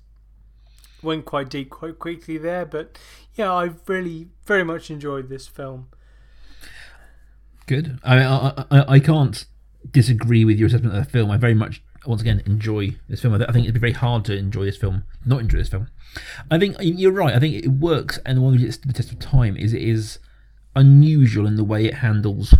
Went 1.03 1.25
quite 1.25 1.49
deep 1.49 1.71
quite 1.71 1.99
quickly 1.99 2.37
there, 2.37 2.67
but 2.67 2.99
yeah, 3.35 3.53
I've 3.53 3.89
really 3.89 4.29
very 4.45 4.65
much 4.65 4.91
enjoyed 4.91 5.29
this 5.29 5.47
film. 5.47 5.89
Good. 7.67 7.99
I, 8.05 8.23
I, 8.23 8.65
I, 8.71 8.85
I 8.95 9.01
can't 9.01 9.45
disagree 9.91 10.45
with 10.45 10.59
your 10.59 10.69
assessment 10.69 10.97
of 10.97 11.05
the 11.05 11.11
film. 11.11 11.31
I 11.31 11.37
very 11.37 11.55
much, 11.55 11.83
once 12.07 12.21
again, 12.21 12.43
enjoy 12.47 12.97
this 13.09 13.21
film. 13.21 13.35
I 13.35 13.53
think 13.53 13.65
it'd 13.65 13.75
be 13.75 13.81
very 13.81 13.93
hard 13.93 14.25
to 14.27 14.37
enjoy 14.37 14.65
this 14.65 14.77
film, 14.77 15.05
not 15.25 15.41
enjoy 15.41 15.59
this 15.59 15.69
film. 15.69 15.89
I 16.51 16.59
think 16.59 16.77
you're 16.81 17.13
right. 17.13 17.35
I 17.35 17.39
think 17.39 17.55
it 17.55 17.69
works, 17.69 18.19
and 18.25 18.39
the 18.39 18.43
one 18.43 18.55
of 18.55 18.61
the 18.61 18.93
test 18.93 19.13
of 19.13 19.19
time 19.19 19.57
is 19.57 19.73
it 19.73 19.83
is 19.83 20.19
unusual 20.75 21.47
in 21.47 21.57
the 21.57 21.65
way 21.65 21.87
it 21.87 21.95
handles 21.95 22.55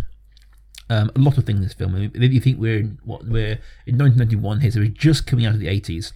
um, 0.89 1.11
a 1.15 1.19
lot 1.19 1.37
of 1.37 1.45
things 1.45 1.57
in 1.57 1.63
this 1.63 1.73
film. 1.73 1.95
I 1.95 1.99
mean, 1.99 2.11
if 2.13 2.33
you 2.33 2.39
think 2.39 2.59
we're 2.59 2.79
in, 2.79 2.99
what 3.03 3.25
we're 3.25 3.59
in 3.85 3.97
1991 3.97 4.61
here, 4.61 4.71
so 4.71 4.79
we're 4.79 4.87
just 4.87 5.27
coming 5.27 5.45
out 5.45 5.53
of 5.53 5.59
the 5.59 5.67
80s. 5.67 6.13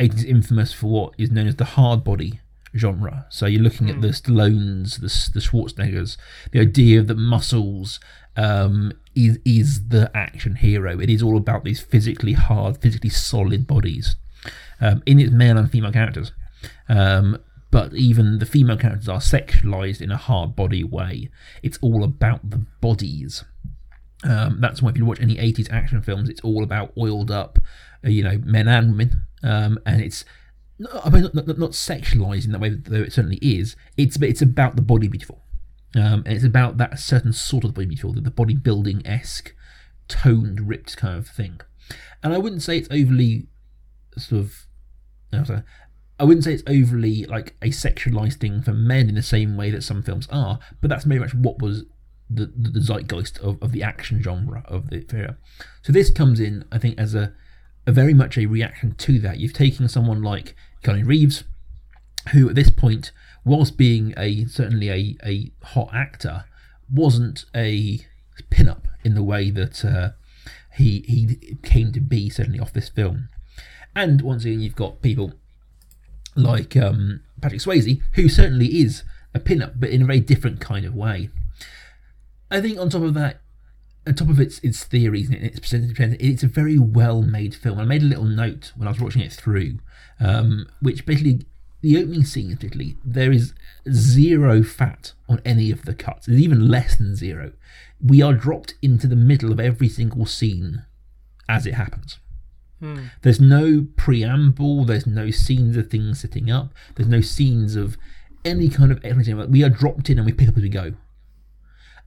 80s 0.00 0.24
infamous 0.24 0.72
for 0.72 0.86
what 0.86 1.14
is 1.18 1.30
known 1.30 1.46
as 1.46 1.56
the 1.56 1.64
hard 1.64 2.04
body 2.04 2.40
genre. 2.76 3.26
So 3.30 3.46
you're 3.46 3.62
looking 3.62 3.88
at 3.88 4.00
the 4.00 4.08
Stallones, 4.08 5.00
the, 5.00 5.30
the 5.32 5.40
Schwarzeneggers, 5.40 6.16
the 6.52 6.60
idea 6.60 7.00
of 7.00 7.06
that 7.06 7.16
muscles 7.16 8.00
um, 8.36 8.92
is 9.16 9.38
is 9.44 9.88
the 9.88 10.10
action 10.14 10.56
hero. 10.56 11.00
It 11.00 11.10
is 11.10 11.22
all 11.22 11.36
about 11.36 11.64
these 11.64 11.80
physically 11.80 12.34
hard, 12.34 12.78
physically 12.78 13.10
solid 13.10 13.66
bodies 13.66 14.16
um, 14.80 15.02
in 15.06 15.18
its 15.18 15.32
male 15.32 15.56
and 15.56 15.70
female 15.70 15.92
characters. 15.92 16.32
Um, 16.88 17.38
but 17.70 17.94
even 17.94 18.38
the 18.38 18.46
female 18.46 18.76
characters 18.76 19.08
are 19.08 19.18
sexualized 19.18 20.00
in 20.00 20.10
a 20.10 20.16
hard 20.16 20.54
body 20.54 20.84
way. 20.84 21.30
It's 21.62 21.78
all 21.82 22.04
about 22.04 22.48
the 22.48 22.64
bodies. 22.80 23.44
Um, 24.24 24.60
that's 24.60 24.80
why 24.80 24.90
if 24.90 24.96
you 24.96 25.04
watch 25.04 25.20
any 25.20 25.36
80s 25.36 25.70
action 25.70 26.00
films, 26.00 26.28
it's 26.28 26.40
all 26.40 26.62
about 26.62 26.92
oiled 26.96 27.30
up, 27.30 27.58
uh, 28.04 28.08
you 28.08 28.22
know, 28.22 28.38
men 28.44 28.68
and 28.68 28.92
women. 28.92 29.22
Um, 29.42 29.78
and 29.84 30.00
it's 30.00 30.24
not, 30.78 31.06
I 31.06 31.10
mean, 31.10 31.22
not, 31.22 31.34
not, 31.34 31.58
not 31.58 31.70
sexualized 31.72 32.46
in 32.46 32.52
that 32.52 32.60
way, 32.60 32.70
though 32.70 33.02
it 33.02 33.12
certainly 33.12 33.38
is. 33.42 33.76
It's 33.96 34.16
it's 34.22 34.42
about 34.42 34.76
the 34.76 34.82
body 34.82 35.08
beautiful. 35.08 35.42
Um, 35.94 36.22
and 36.26 36.28
it's 36.28 36.44
about 36.44 36.76
that 36.78 36.98
certain 36.98 37.32
sort 37.32 37.64
of 37.64 37.74
body 37.74 37.86
beautiful, 37.86 38.12
the, 38.12 38.20
the 38.20 38.30
bodybuilding 38.30 39.06
esque, 39.06 39.54
toned, 40.08 40.68
ripped 40.68 40.96
kind 40.96 41.18
of 41.18 41.28
thing. 41.28 41.60
And 42.22 42.34
I 42.34 42.38
wouldn't 42.38 42.62
say 42.62 42.78
it's 42.78 42.88
overly 42.90 43.46
sort 44.18 44.40
of. 44.42 44.66
I 46.18 46.24
wouldn't 46.24 46.44
say 46.44 46.54
it's 46.54 46.62
overly 46.66 47.24
like 47.26 47.56
a 47.60 47.68
sexualized 47.68 48.38
thing 48.40 48.62
for 48.62 48.72
men 48.72 49.08
in 49.08 49.14
the 49.14 49.22
same 49.22 49.56
way 49.56 49.70
that 49.70 49.82
some 49.82 50.02
films 50.02 50.26
are, 50.30 50.58
but 50.80 50.88
that's 50.88 51.04
very 51.04 51.20
much 51.20 51.34
what 51.34 51.60
was 51.60 51.84
the, 52.30 52.46
the 52.46 52.80
zeitgeist 52.80 53.38
of, 53.40 53.62
of 53.62 53.72
the 53.72 53.82
action 53.82 54.22
genre 54.22 54.64
of 54.66 54.90
the 54.90 55.04
era. 55.12 55.36
So 55.82 55.92
this 55.92 56.10
comes 56.10 56.40
in, 56.40 56.64
I 56.72 56.78
think, 56.78 56.98
as 56.98 57.14
a, 57.14 57.34
a 57.86 57.92
very 57.92 58.14
much 58.14 58.38
a 58.38 58.46
reaction 58.46 58.94
to 58.94 59.18
that. 59.20 59.38
You've 59.38 59.52
taken 59.52 59.88
someone 59.88 60.22
like 60.22 60.56
Keanu 60.82 61.06
Reeves, 61.06 61.44
who 62.32 62.48
at 62.48 62.54
this 62.54 62.70
point, 62.70 63.12
whilst 63.46 63.78
being 63.78 64.12
a 64.18 64.44
certainly 64.46 64.90
a, 64.90 65.16
a 65.24 65.52
hot 65.64 65.88
actor, 65.94 66.44
wasn't 66.92 67.46
a 67.54 68.00
pin-up 68.50 68.88
in 69.04 69.14
the 69.14 69.22
way 69.22 69.50
that 69.50 69.84
uh, 69.84 70.10
he 70.74 71.04
he 71.08 71.56
came 71.62 71.92
to 71.92 72.00
be 72.00 72.28
certainly 72.28 72.60
off 72.60 72.72
this 72.74 72.90
film. 72.90 73.28
And 73.94 74.20
once 74.20 74.44
again, 74.44 74.60
you've 74.60 74.76
got 74.76 75.00
people 75.00 75.32
like 76.34 76.76
um, 76.76 77.22
Patrick 77.40 77.62
Swayze, 77.62 78.02
who 78.12 78.28
certainly 78.28 78.80
is 78.80 79.04
a 79.32 79.38
pin-up, 79.38 79.74
but 79.80 79.90
in 79.90 80.02
a 80.02 80.06
very 80.06 80.20
different 80.20 80.60
kind 80.60 80.84
of 80.84 80.94
way. 80.94 81.30
I 82.50 82.60
think 82.60 82.78
on 82.78 82.90
top 82.90 83.02
of 83.02 83.14
that, 83.14 83.40
on 84.06 84.14
top 84.14 84.28
of 84.28 84.40
its 84.40 84.58
its 84.58 84.84
theories 84.84 85.28
and 85.30 85.36
its 85.36 85.60
percentage, 85.60 85.98
it's 85.98 86.42
a 86.42 86.48
very 86.48 86.78
well 86.78 87.22
made 87.22 87.54
film. 87.54 87.78
I 87.78 87.84
made 87.84 88.02
a 88.02 88.06
little 88.06 88.24
note 88.24 88.72
when 88.76 88.88
I 88.88 88.90
was 88.90 89.00
watching 89.00 89.22
it 89.22 89.32
through, 89.32 89.78
um, 90.20 90.66
which 90.80 91.06
basically 91.06 91.46
the 91.82 91.98
opening 91.98 92.24
scene, 92.24 92.54
particularly, 92.54 92.96
there 93.04 93.32
is 93.32 93.52
zero 93.90 94.62
fat 94.62 95.12
on 95.28 95.40
any 95.44 95.70
of 95.70 95.84
the 95.84 95.94
cuts. 95.94 96.26
It's 96.26 96.40
even 96.40 96.68
less 96.68 96.96
than 96.96 97.14
zero. 97.14 97.52
We 98.04 98.22
are 98.22 98.32
dropped 98.32 98.74
into 98.82 99.06
the 99.06 99.16
middle 99.16 99.52
of 99.52 99.60
every 99.60 99.88
single 99.88 100.26
scene 100.26 100.84
as 101.48 101.66
it 101.66 101.74
happens. 101.74 102.18
Hmm. 102.80 103.06
There's 103.22 103.40
no 103.40 103.86
preamble. 103.96 104.84
There's 104.84 105.06
no 105.06 105.30
scenes 105.30 105.76
of 105.76 105.90
things 105.90 106.20
sitting 106.20 106.50
up. 106.50 106.72
There's 106.94 107.08
no 107.08 107.20
scenes 107.20 107.76
of 107.76 107.96
any 108.44 108.68
kind 108.68 108.92
of 108.92 109.04
anything. 109.04 109.50
We 109.50 109.64
are 109.64 109.70
dropped 109.70 110.10
in 110.10 110.18
and 110.18 110.26
we 110.26 110.32
pick 110.32 110.48
up 110.48 110.56
as 110.56 110.62
we 110.62 110.68
go. 110.68 110.94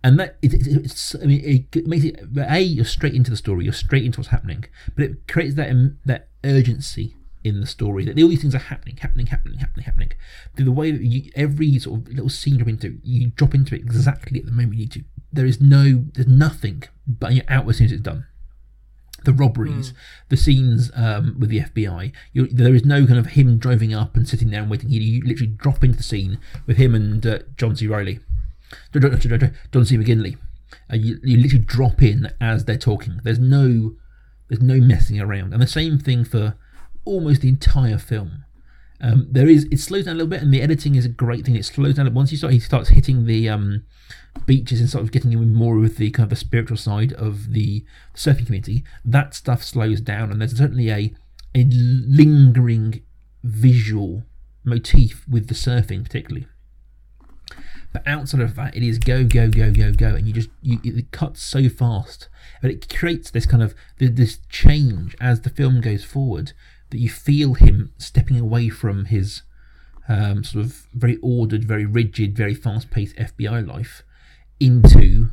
And 0.03 0.19
that 0.19 0.37
it, 0.41 0.53
it, 0.53 0.67
it's, 0.67 1.15
I 1.15 1.25
mean, 1.25 1.67
it 1.73 1.87
makes 1.87 2.05
it 2.05 2.19
a 2.37 2.59
you're 2.59 2.85
straight 2.85 3.15
into 3.15 3.31
the 3.31 3.37
story. 3.37 3.65
You're 3.65 3.73
straight 3.73 4.05
into 4.05 4.19
what's 4.19 4.29
happening, 4.29 4.65
but 4.95 5.03
it 5.03 5.27
creates 5.27 5.55
that 5.55 5.69
um, 5.69 5.97
that 6.05 6.29
urgency 6.43 7.15
in 7.43 7.61
the 7.61 7.67
story 7.67 8.05
that 8.05 8.21
all 8.21 8.29
these 8.29 8.41
things 8.41 8.55
are 8.55 8.59
happening, 8.59 8.97
happening, 8.97 9.27
happening, 9.27 9.59
happening, 9.59 9.85
happening. 9.85 10.11
The 10.55 10.71
way 10.71 10.91
that 10.91 11.01
you, 11.01 11.31
every 11.35 11.79
sort 11.79 12.01
of 12.01 12.07
little 12.09 12.29
scene 12.29 12.55
you 12.55 12.59
drop 12.59 12.69
into, 12.69 12.99
you 13.03 13.29
drop 13.29 13.55
into 13.55 13.75
it 13.75 13.81
exactly 13.81 14.39
at 14.39 14.45
the 14.45 14.51
moment 14.51 14.73
you 14.73 14.79
need 14.79 14.91
to. 14.91 15.03
There 15.31 15.45
is 15.45 15.61
no, 15.61 16.05
there's 16.13 16.27
nothing, 16.27 16.83
but 17.07 17.33
you're 17.33 17.45
out 17.47 17.69
as 17.69 17.77
soon 17.77 17.85
as 17.85 17.91
it's 17.91 18.01
done 18.01 18.25
the 19.25 19.33
robberies, 19.33 19.93
the 20.29 20.37
scenes 20.37 20.91
um, 20.95 21.35
with 21.39 21.49
the 21.49 21.61
FBI. 21.61 22.11
You, 22.33 22.47
there 22.47 22.73
is 22.73 22.85
no 22.85 23.05
kind 23.05 23.19
of 23.19 23.27
him 23.27 23.57
driving 23.57 23.93
up 23.93 24.15
and 24.15 24.27
sitting 24.27 24.49
there 24.49 24.61
and 24.61 24.71
waiting. 24.71 24.89
You, 24.89 25.01
you 25.01 25.21
literally 25.23 25.51
drop 25.51 25.83
into 25.83 25.97
the 25.97 26.03
scene 26.03 26.39
with 26.65 26.77
him 26.77 26.95
and 26.95 27.25
uh, 27.25 27.39
John 27.57 27.75
C. 27.75 27.87
Reilly, 27.87 28.19
John 29.71 29.85
C. 29.85 29.97
McGinley. 29.97 30.37
Uh, 30.91 30.95
you, 30.95 31.19
you 31.23 31.37
literally 31.37 31.65
drop 31.65 32.01
in 32.01 32.31
as 32.39 32.65
they're 32.65 32.77
talking. 32.77 33.19
There's 33.23 33.39
no, 33.39 33.95
there's 34.47 34.61
no 34.61 34.79
messing 34.79 35.19
around. 35.19 35.53
And 35.53 35.61
the 35.61 35.67
same 35.67 35.97
thing 35.97 36.23
for 36.23 36.55
almost 37.09 37.41
the 37.41 37.49
entire 37.49 37.97
film. 37.97 38.45
Um, 39.01 39.27
there 39.31 39.47
is 39.47 39.65
it 39.71 39.79
slows 39.79 40.05
down 40.05 40.15
a 40.15 40.17
little 40.17 40.29
bit, 40.29 40.41
and 40.41 40.53
the 40.53 40.61
editing 40.61 40.95
is 40.95 41.05
a 41.05 41.09
great 41.09 41.45
thing. 41.45 41.55
It 41.55 41.65
slows 41.65 41.95
down 41.95 42.13
once 42.13 42.31
you 42.31 42.37
start. 42.37 42.53
He 42.53 42.59
starts 42.59 42.89
hitting 42.89 43.25
the 43.25 43.49
um, 43.49 43.83
beaches 44.45 44.79
and 44.79 44.89
sort 44.89 45.03
of 45.03 45.11
getting 45.11 45.31
in 45.31 45.53
more 45.53 45.77
with 45.77 45.97
the 45.97 46.11
kind 46.11 46.25
of 46.25 46.29
the 46.29 46.35
spiritual 46.35 46.77
side 46.77 47.13
of 47.13 47.53
the 47.53 47.85
surfing 48.13 48.45
community. 48.45 48.83
That 49.05 49.33
stuff 49.33 49.63
slows 49.63 50.01
down, 50.01 50.31
and 50.31 50.41
there's 50.41 50.57
certainly 50.57 50.89
a 50.89 51.13
a 51.55 51.65
lingering 51.65 53.01
visual 53.43 54.23
motif 54.63 55.25
with 55.27 55.47
the 55.47 55.55
surfing, 55.55 56.03
particularly. 56.03 56.47
But 57.91 58.07
outside 58.07 58.41
of 58.41 58.55
that, 58.55 58.75
it 58.75 58.83
is 58.83 58.99
go, 58.99 59.23
go, 59.23 59.49
go, 59.49 59.71
go, 59.71 59.91
go, 59.93 60.13
and 60.13 60.27
you 60.27 60.33
just 60.33 60.49
you 60.61 60.79
it 60.83 61.11
cuts 61.11 61.41
so 61.41 61.69
fast, 61.69 62.27
but 62.61 62.69
it 62.69 62.93
creates 62.93 63.31
this 63.31 63.45
kind 63.45 63.63
of 63.63 63.73
this 63.97 64.39
change 64.49 65.15
as 65.21 65.41
the 65.41 65.49
film 65.49 65.79
goes 65.79 66.03
forward 66.03 66.51
that 66.89 66.97
you 66.99 67.09
feel 67.09 67.53
him 67.55 67.93
stepping 67.97 68.39
away 68.39 68.69
from 68.69 69.05
his 69.05 69.43
um, 70.07 70.43
sort 70.43 70.65
of 70.65 70.87
very 70.93 71.17
ordered, 71.21 71.63
very 71.65 71.85
rigid, 71.85 72.35
very 72.35 72.55
fast-paced 72.55 73.15
FBI 73.15 73.67
life 73.67 74.01
into 74.59 75.29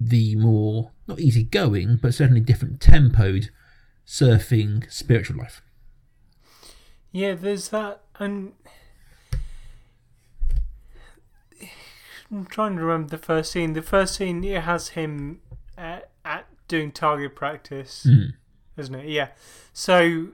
the 0.00 0.34
more 0.36 0.90
not 1.06 1.20
easygoing, 1.20 1.96
but 2.02 2.12
certainly 2.14 2.40
different 2.40 2.80
tempoed 2.80 3.50
surfing 4.06 4.90
spiritual 4.92 5.36
life. 5.38 5.62
Yeah, 7.12 7.34
there's 7.34 7.68
that, 7.68 8.00
and 8.18 8.52
I'm 12.30 12.46
trying 12.46 12.76
to 12.76 12.82
remember 12.82 13.10
the 13.10 13.18
first 13.22 13.52
scene. 13.52 13.72
The 13.74 13.82
first 13.82 14.16
scene 14.16 14.42
it 14.44 14.62
has 14.62 14.88
him 14.90 15.40
at, 15.78 16.10
at 16.24 16.46
doing 16.68 16.90
target 16.90 17.34
practice, 17.36 18.06
Mm. 18.08 18.34
isn't 18.76 18.94
it? 18.94 19.08
Yeah. 19.08 19.28
So 19.72 20.28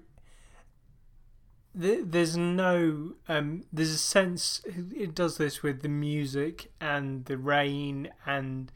th- 1.81 2.05
there's 2.07 2.37
no 2.37 3.13
um, 3.29 3.65
there's 3.73 3.91
a 3.91 3.99
sense 3.99 4.63
it 4.67 5.15
does 5.15 5.37
this 5.39 5.63
with 5.63 5.83
the 5.83 5.89
music 5.89 6.71
and 6.81 7.25
the 7.27 7.37
rain 7.39 8.11
and 8.27 8.71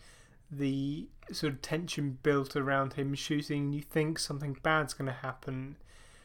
the 0.51 1.09
sort 1.33 1.53
of 1.55 1.63
tension 1.63 2.19
built 2.23 2.55
around 2.57 2.95
him 2.95 3.15
shooting. 3.15 3.73
You 3.73 3.81
think 3.83 4.19
something 4.19 4.57
bad's 4.63 4.95
going 4.95 5.07
to 5.07 5.13
happen. 5.19 5.77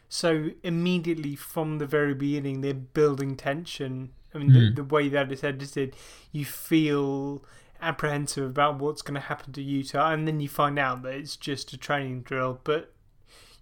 So 0.10 0.50
immediately 0.64 1.36
from 1.36 1.78
the 1.78 1.86
very 1.86 2.14
beginning, 2.14 2.62
they're 2.62 2.74
building 2.74 3.36
tension. 3.36 4.12
I 4.34 4.40
mean, 4.40 4.50
Mm. 4.52 4.76
the, 4.76 4.82
the 4.82 4.84
way 4.84 5.08
that 5.10 5.32
it's 5.32 5.44
edited, 5.44 5.96
you 6.32 6.46
feel 6.46 7.44
apprehensive 7.82 8.46
about 8.50 8.78
what's 8.80 9.02
going 9.02 9.16
to 9.16 9.28
happen 9.28 9.54
to 9.54 9.62
Utah, 9.62 10.12
and 10.12 10.28
then 10.28 10.40
you 10.40 10.50
find 10.50 10.78
out 10.78 11.02
that 11.04 11.14
it's 11.14 11.36
just 11.38 11.72
a 11.74 11.78
training 11.78 12.22
drill. 12.24 12.60
But 12.64 12.94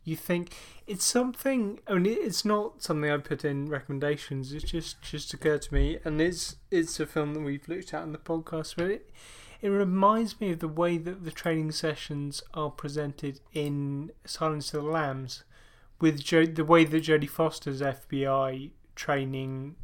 you 0.08 0.16
think 0.16 0.56
it's 0.88 1.04
something. 1.04 1.80
I 1.86 1.96
mean, 1.96 2.18
it's 2.20 2.46
not 2.46 2.82
something 2.82 3.12
I 3.12 3.18
put 3.18 3.44
in 3.44 3.68
recommendations. 3.68 4.54
It's 4.54 4.72
just 4.72 5.02
just 5.02 5.34
occurred 5.34 5.64
to 5.64 5.74
me, 5.74 6.00
and 6.06 6.22
it's 6.22 6.56
it's 6.72 7.00
a 7.00 7.06
film 7.06 7.34
that 7.34 7.42
we've 7.42 7.68
looked 7.68 7.94
at 7.94 8.04
in 8.04 8.14
the 8.14 8.18
podcast. 8.18 8.76
But 8.78 8.92
it 8.92 9.10
it 9.62 9.70
reminds 9.70 10.40
me 10.40 10.52
of 10.52 10.60
the 10.60 10.68
way 10.70 10.98
that 10.98 11.26
the 11.26 11.32
training 11.32 11.72
sessions 11.72 12.42
are 12.54 12.70
presented 12.70 13.42
in 13.54 14.12
Silence 14.26 14.74
of 14.74 14.84
the 14.84 14.90
Lambs, 14.90 15.44
with 16.00 16.24
jo- 16.24 16.46
the 16.46 16.64
way 16.64 16.86
that 16.86 17.04
Jodie 17.04 17.30
Foster's 17.30 17.82
FBI 17.82 18.72
training 18.96 19.76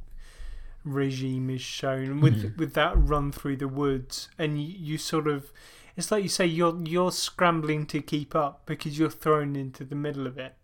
regime 0.86 1.50
is 1.50 1.62
shown 1.62 2.20
with 2.20 2.44
mm-hmm. 2.44 2.58
with 2.58 2.74
that 2.74 2.94
run 2.98 3.32
through 3.32 3.56
the 3.56 3.70
woods 3.70 4.28
and 4.38 4.62
you, 4.62 4.68
you 4.78 4.98
sort 4.98 5.28
of 5.28 5.54
it's 5.96 6.12
like 6.12 6.24
you 6.24 6.30
say 6.30 6.46
you're 6.46 6.78
you're 6.86 7.12
scrambling 7.12 7.86
to 7.86 8.02
keep 8.02 8.36
up 8.36 8.62
because 8.66 8.98
you're 8.98 9.10
thrown 9.10 9.56
into 9.56 9.84
the 9.84 9.96
middle 9.96 10.28
of 10.28 10.38
it 10.38 10.56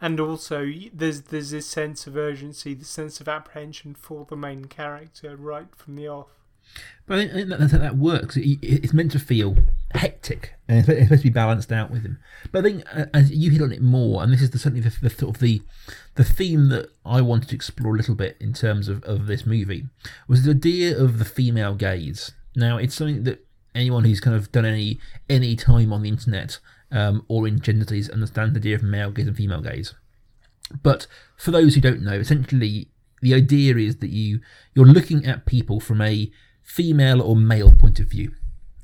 and 0.00 0.18
also 0.18 0.70
there's 0.92 1.22
there's 1.22 1.50
this 1.50 1.66
sense 1.66 2.06
of 2.06 2.16
urgency 2.16 2.74
the 2.74 2.84
sense 2.84 3.20
of 3.20 3.28
apprehension 3.28 3.94
for 3.94 4.26
the 4.28 4.36
main 4.36 4.64
character 4.66 5.36
right 5.36 5.74
from 5.76 5.96
the 5.96 6.08
off 6.08 6.38
But 7.06 7.18
I 7.18 7.28
think, 7.28 7.48
that, 7.48 7.70
that, 7.70 7.96
works. 7.96 8.36
It, 8.36 8.58
it's 8.60 8.92
meant 8.92 9.12
to 9.12 9.18
feel 9.18 9.56
hectic, 9.94 10.52
and 10.68 10.78
it's, 10.78 10.88
it's 10.88 11.02
supposed 11.04 11.22
to 11.22 11.28
be 11.28 11.32
balanced 11.32 11.72
out 11.72 11.90
with 11.90 12.02
him. 12.02 12.18
But 12.52 12.58
I 12.58 12.62
think 12.62 12.84
uh, 12.92 13.06
as 13.14 13.30
you 13.30 13.50
hit 13.50 13.62
on 13.62 13.72
it 13.72 13.80
more, 13.80 14.22
and 14.22 14.30
this 14.30 14.42
is 14.42 14.50
the, 14.50 14.58
certainly 14.58 14.82
the, 14.82 14.94
the 15.00 15.08
sort 15.08 15.34
of 15.34 15.40
the 15.40 15.62
the 16.16 16.24
theme 16.24 16.68
that 16.68 16.90
I 17.06 17.22
wanted 17.22 17.48
to 17.48 17.54
explore 17.54 17.94
a 17.94 17.96
little 17.96 18.14
bit 18.14 18.36
in 18.38 18.52
terms 18.52 18.88
of, 18.88 19.02
of 19.04 19.26
this 19.26 19.46
movie 19.46 19.86
was 20.28 20.42
the 20.42 20.50
idea 20.50 20.98
of 20.98 21.18
the 21.18 21.24
female 21.24 21.74
gaze. 21.74 22.32
Now, 22.54 22.76
it's 22.76 22.94
something 22.94 23.24
that 23.24 23.47
anyone 23.74 24.04
who's 24.04 24.20
kind 24.20 24.36
of 24.36 24.50
done 24.52 24.64
any 24.64 24.98
any 25.28 25.56
time 25.56 25.92
on 25.92 26.02
the 26.02 26.08
internet 26.08 26.58
um, 26.90 27.24
or 27.28 27.46
in 27.46 27.60
gender 27.60 27.84
studies 27.84 28.10
understands 28.10 28.54
the 28.54 28.60
idea 28.60 28.76
of 28.76 28.82
male 28.82 29.10
gaze 29.10 29.26
and 29.26 29.36
female 29.36 29.60
gaze. 29.60 29.94
But 30.82 31.06
for 31.36 31.50
those 31.50 31.74
who 31.74 31.80
don't 31.80 32.02
know, 32.02 32.14
essentially 32.14 32.88
the 33.20 33.34
idea 33.34 33.76
is 33.76 33.96
that 33.96 34.10
you 34.10 34.40
you're 34.74 34.86
looking 34.86 35.26
at 35.26 35.46
people 35.46 35.80
from 35.80 36.00
a 36.00 36.30
female 36.62 37.22
or 37.22 37.36
male 37.36 37.72
point 37.72 38.00
of 38.00 38.08
view. 38.08 38.32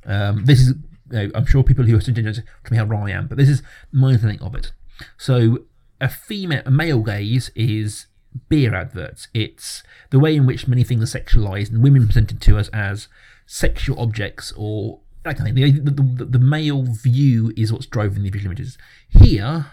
Um, 0.05 0.45
this 0.45 0.59
is, 0.61 0.73
you 1.11 1.27
know, 1.27 1.31
I'm 1.35 1.45
sure 1.45 1.63
people 1.63 1.85
who 1.85 1.95
are 1.95 1.99
gender 1.99 2.33
tell 2.33 2.43
me 2.71 2.77
how 2.77 2.85
wrong 2.85 3.09
I 3.09 3.11
am, 3.13 3.27
but 3.27 3.37
this 3.37 3.49
is 3.49 3.61
my 3.91 4.07
understanding 4.07 4.41
of 4.41 4.55
it. 4.55 4.71
So 5.17 5.65
a 6.01 6.09
female, 6.09 6.63
a 6.65 6.71
male 6.71 7.01
gaze 7.01 7.51
is 7.55 8.07
beer 8.49 8.75
adverts. 8.75 9.27
It's 9.33 9.83
the 10.09 10.19
way 10.19 10.35
in 10.35 10.45
which 10.45 10.67
many 10.67 10.83
things 10.83 11.15
are 11.15 11.19
sexualized 11.19 11.71
and 11.71 11.83
women 11.83 12.05
presented 12.05 12.41
to 12.41 12.57
us 12.57 12.69
as 12.69 13.07
sexual 13.45 13.99
objects 13.99 14.53
or 14.55 14.99
that 15.23 15.37
kind 15.37 15.49
of 15.49 15.55
thing. 15.55 15.83
The, 15.83 15.91
the, 15.91 16.01
the, 16.01 16.25
the 16.25 16.39
male 16.39 16.83
view 16.83 17.53
is 17.57 17.71
what's 17.71 17.85
driving 17.85 18.23
the 18.23 18.29
visual 18.29 18.51
images. 18.51 18.77
Here, 19.09 19.67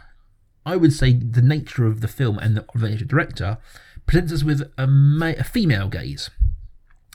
I 0.64 0.76
would 0.76 0.92
say 0.92 1.12
the 1.12 1.42
nature 1.42 1.86
of 1.86 2.00
the 2.00 2.08
film 2.08 2.38
and 2.38 2.56
the, 2.56 2.64
director 3.04 3.58
presents 4.06 4.32
us 4.32 4.44
with 4.44 4.72
a, 4.78 4.86
ma- 4.86 5.34
a 5.38 5.44
female 5.44 5.88
gaze. 5.88 6.30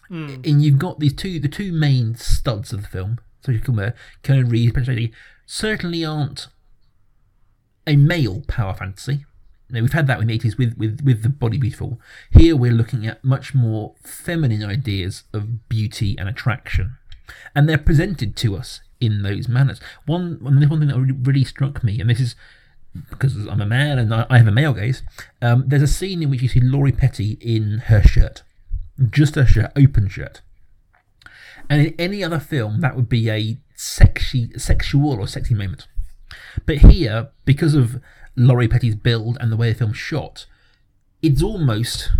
Hmm. 0.07 0.35
And 0.45 0.63
you've 0.63 0.79
got 0.79 0.99
these 0.99 1.13
two, 1.13 1.39
the 1.39 1.49
two 1.49 1.71
main 1.71 2.15
studs 2.15 2.71
of 2.71 2.83
the 2.83 2.87
film, 2.87 3.19
so 3.41 3.51
you 3.51 3.59
them 3.59 3.93
Keanu 4.23 4.49
Reeves, 4.49 4.71
certainly 5.45 6.05
aren't 6.05 6.47
a 7.85 7.95
male 7.95 8.43
power 8.47 8.73
fantasy. 8.73 9.25
We've 9.69 9.93
had 9.93 10.07
that 10.07 10.21
in 10.21 10.27
the 10.27 10.39
80s 10.39 10.57
with, 10.57 10.77
with, 10.77 11.01
with 11.03 11.23
The 11.23 11.29
Body 11.29 11.57
Beautiful. 11.57 11.99
Here 12.31 12.55
we're 12.55 12.71
looking 12.71 13.05
at 13.05 13.23
much 13.23 13.53
more 13.53 13.95
feminine 14.01 14.63
ideas 14.63 15.23
of 15.33 15.67
beauty 15.67 16.15
and 16.17 16.29
attraction. 16.29 16.97
And 17.53 17.67
they're 17.67 17.77
presented 17.77 18.35
to 18.37 18.55
us 18.55 18.81
in 19.01 19.23
those 19.23 19.49
manners. 19.49 19.81
One, 20.05 20.37
one 20.41 20.55
one 20.69 20.79
thing 20.79 20.87
that 20.87 20.97
really, 20.97 21.11
really 21.11 21.43
struck 21.43 21.83
me, 21.83 21.99
and 21.99 22.09
this 22.09 22.19
is 22.19 22.35
because 23.09 23.35
I'm 23.47 23.61
a 23.61 23.65
man 23.65 23.99
and 23.99 24.13
I, 24.13 24.25
I 24.29 24.37
have 24.37 24.47
a 24.47 24.51
male 24.51 24.73
gaze, 24.73 25.03
um, 25.41 25.65
there's 25.67 25.81
a 25.81 25.87
scene 25.87 26.23
in 26.23 26.29
which 26.29 26.41
you 26.41 26.47
see 26.47 26.59
Lori 26.59 26.91
Petty 26.91 27.37
in 27.41 27.79
her 27.85 28.01
shirt. 28.01 28.43
Just 29.09 29.35
her 29.35 29.45
shirt, 29.45 29.71
open 29.75 30.07
shirt. 30.07 30.41
And 31.69 31.87
in 31.87 31.95
any 31.99 32.23
other 32.23 32.39
film, 32.39 32.81
that 32.81 32.95
would 32.95 33.09
be 33.09 33.29
a 33.29 33.57
sexy, 33.75 34.57
sexual 34.57 35.19
or 35.19 35.27
sexy 35.27 35.53
moment. 35.53 35.87
But 36.65 36.77
here, 36.77 37.29
because 37.45 37.75
of 37.75 38.01
Lori 38.37 38.67
Petty's 38.67 38.95
build 38.95 39.37
and 39.41 39.51
the 39.51 39.57
way 39.57 39.71
the 39.71 39.79
film's 39.79 39.97
shot, 39.97 40.45
it's 41.21 41.41
almost 41.41 42.11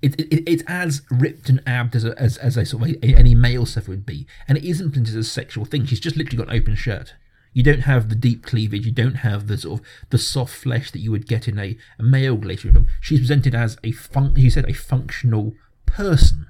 it, 0.00 0.18
it, 0.20 0.48
it's 0.48 0.62
as 0.66 1.02
ripped 1.10 1.48
and 1.48 1.60
abbed 1.66 1.96
as 1.96 2.04
a, 2.04 2.16
as, 2.18 2.36
as 2.38 2.56
a 2.56 2.64
sort 2.64 2.88
of 2.88 3.02
a, 3.02 3.14
any 3.14 3.34
male 3.34 3.66
stuff 3.66 3.88
would 3.88 4.06
be, 4.06 4.26
and 4.46 4.56
it 4.56 4.64
isn't 4.64 4.90
presented 4.90 5.10
as 5.10 5.26
a 5.26 5.30
sexual 5.30 5.64
thing. 5.64 5.84
She's 5.84 6.00
just 6.00 6.16
literally 6.16 6.38
got 6.38 6.52
an 6.52 6.60
open 6.60 6.76
shirt. 6.76 7.14
You 7.52 7.62
don't 7.64 7.80
have 7.80 8.08
the 8.08 8.14
deep 8.14 8.44
cleavage. 8.44 8.86
You 8.86 8.92
don't 8.92 9.16
have 9.16 9.48
the 9.48 9.58
sort 9.58 9.80
of 9.80 9.86
the 10.10 10.18
soft 10.18 10.54
flesh 10.54 10.92
that 10.92 11.00
you 11.00 11.10
would 11.10 11.26
get 11.26 11.48
in 11.48 11.58
a, 11.58 11.76
a 11.98 12.02
male 12.02 12.36
glacier 12.36 12.72
film. 12.72 12.86
She's 13.00 13.18
presented 13.18 13.54
as 13.54 13.76
a 13.82 13.90
fun, 13.90 14.34
you 14.36 14.50
said 14.50 14.68
a 14.68 14.74
functional 14.74 15.54
person. 15.86 16.46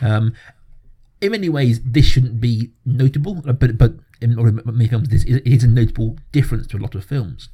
Um, 0.00 0.32
in 1.20 1.32
many 1.32 1.48
ways, 1.48 1.80
this 1.84 2.06
shouldn't 2.06 2.40
be 2.40 2.70
notable, 2.86 3.42
but 3.42 3.76
but 3.76 3.94
in 4.22 4.38
in 4.38 4.62
many 4.64 4.88
films, 4.88 5.08
this 5.08 5.24
is, 5.24 5.38
is 5.38 5.64
a 5.64 5.68
notable 5.68 6.16
difference 6.32 6.66
to 6.68 6.78
a 6.78 6.80
lot 6.80 6.94
of 6.94 7.04
films. 7.04 7.50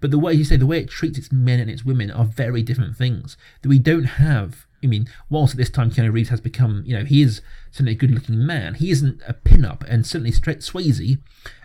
But 0.00 0.10
the 0.10 0.18
way 0.18 0.32
you 0.32 0.44
say 0.44 0.56
the 0.56 0.66
way 0.66 0.80
it 0.80 0.90
treats 0.90 1.18
its 1.18 1.32
men 1.32 1.60
and 1.60 1.70
its 1.70 1.84
women 1.84 2.10
are 2.10 2.24
very 2.24 2.62
different 2.62 2.96
things. 2.96 3.36
That 3.62 3.68
we 3.68 3.78
don't 3.78 4.04
have. 4.04 4.66
I 4.82 4.86
mean, 4.86 5.08
whilst 5.28 5.54
at 5.54 5.58
this 5.58 5.70
time 5.70 5.90
Keanu 5.90 6.12
Reeves 6.12 6.30
has 6.30 6.40
become, 6.40 6.82
you 6.86 6.96
know, 6.96 7.04
he 7.04 7.20
is 7.20 7.42
certainly 7.70 7.92
a 7.92 7.96
good-looking 7.96 8.46
man. 8.46 8.74
He 8.74 8.90
isn't 8.90 9.20
a 9.26 9.34
pin-up, 9.34 9.84
and 9.86 10.06
certainly 10.06 10.32
Straight 10.32 10.60
Swayze 10.60 11.18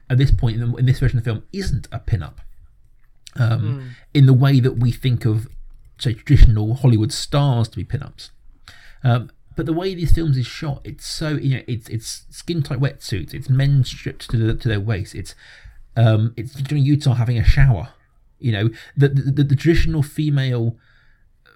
at 0.10 0.18
this 0.18 0.32
point 0.32 0.60
in, 0.60 0.72
the, 0.72 0.78
in 0.78 0.86
this 0.86 1.00
version 1.00 1.18
of 1.18 1.24
the 1.24 1.32
film 1.32 1.44
isn't 1.54 1.88
a 1.91 2.00
pin-up. 2.00 2.41
Um, 3.38 3.96
In 4.13 4.26
the 4.26 4.34
way 4.34 4.60
that 4.60 4.74
we 4.74 4.91
think 4.91 5.26
of, 5.26 5.48
say, 5.98 6.13
traditional 6.13 6.76
Hollywood 6.76 7.12
stars 7.12 7.70
to 7.70 7.78
be 7.78 7.86
pin-ups. 7.86 8.32
Um, 9.04 9.30
but 9.56 9.65
the 9.65 9.74
way 9.74 9.96
these 9.96 10.12
films 10.12 10.38
is 10.38 10.46
shot, 10.46 10.82
it's 10.84 11.06
so 11.06 11.30
you 11.30 11.58
know, 11.58 11.63
it's 11.68 11.88
it's 11.88 12.26
skin 12.30 12.62
tight 12.62 12.80
wetsuits, 12.80 13.34
it's 13.34 13.50
men 13.50 13.84
stripped 13.86 14.30
to 14.32 14.38
the, 14.38 14.54
to 14.56 14.68
their 14.68 14.80
waist, 14.82 15.15
it's 15.15 15.34
um, 15.96 16.34
it's 16.36 16.56
Johnny 16.56 16.82
Utah 16.82 17.13
having 17.13 17.38
a 17.38 17.44
shower. 17.44 17.94
You 18.45 18.51
know, 18.51 18.69
the 18.95 19.10
the, 19.10 19.43
the, 19.43 19.55
traditional 19.55 20.03
female 20.03 20.77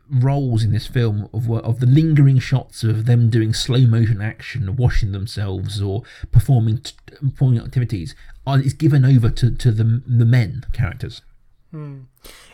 roles 0.09 0.63
in 0.63 0.71
this 0.71 0.87
film 0.87 1.29
of 1.33 1.49
of 1.51 1.79
the 1.79 1.85
lingering 1.85 2.39
shots 2.39 2.83
of 2.83 3.05
them 3.05 3.29
doing 3.29 3.53
slow 3.53 3.81
motion 3.81 4.21
action, 4.21 4.75
washing 4.75 5.11
themselves 5.11 5.81
or 5.81 6.01
performing 6.31 6.79
t- 6.79 6.93
performing 7.21 7.59
activities, 7.59 8.15
are 8.47 8.59
is 8.59 8.73
given 8.73 9.05
over 9.05 9.29
to, 9.29 9.51
to 9.51 9.71
the 9.71 10.01
the 10.07 10.25
men 10.25 10.65
characters. 10.73 11.21
Hmm. 11.71 12.01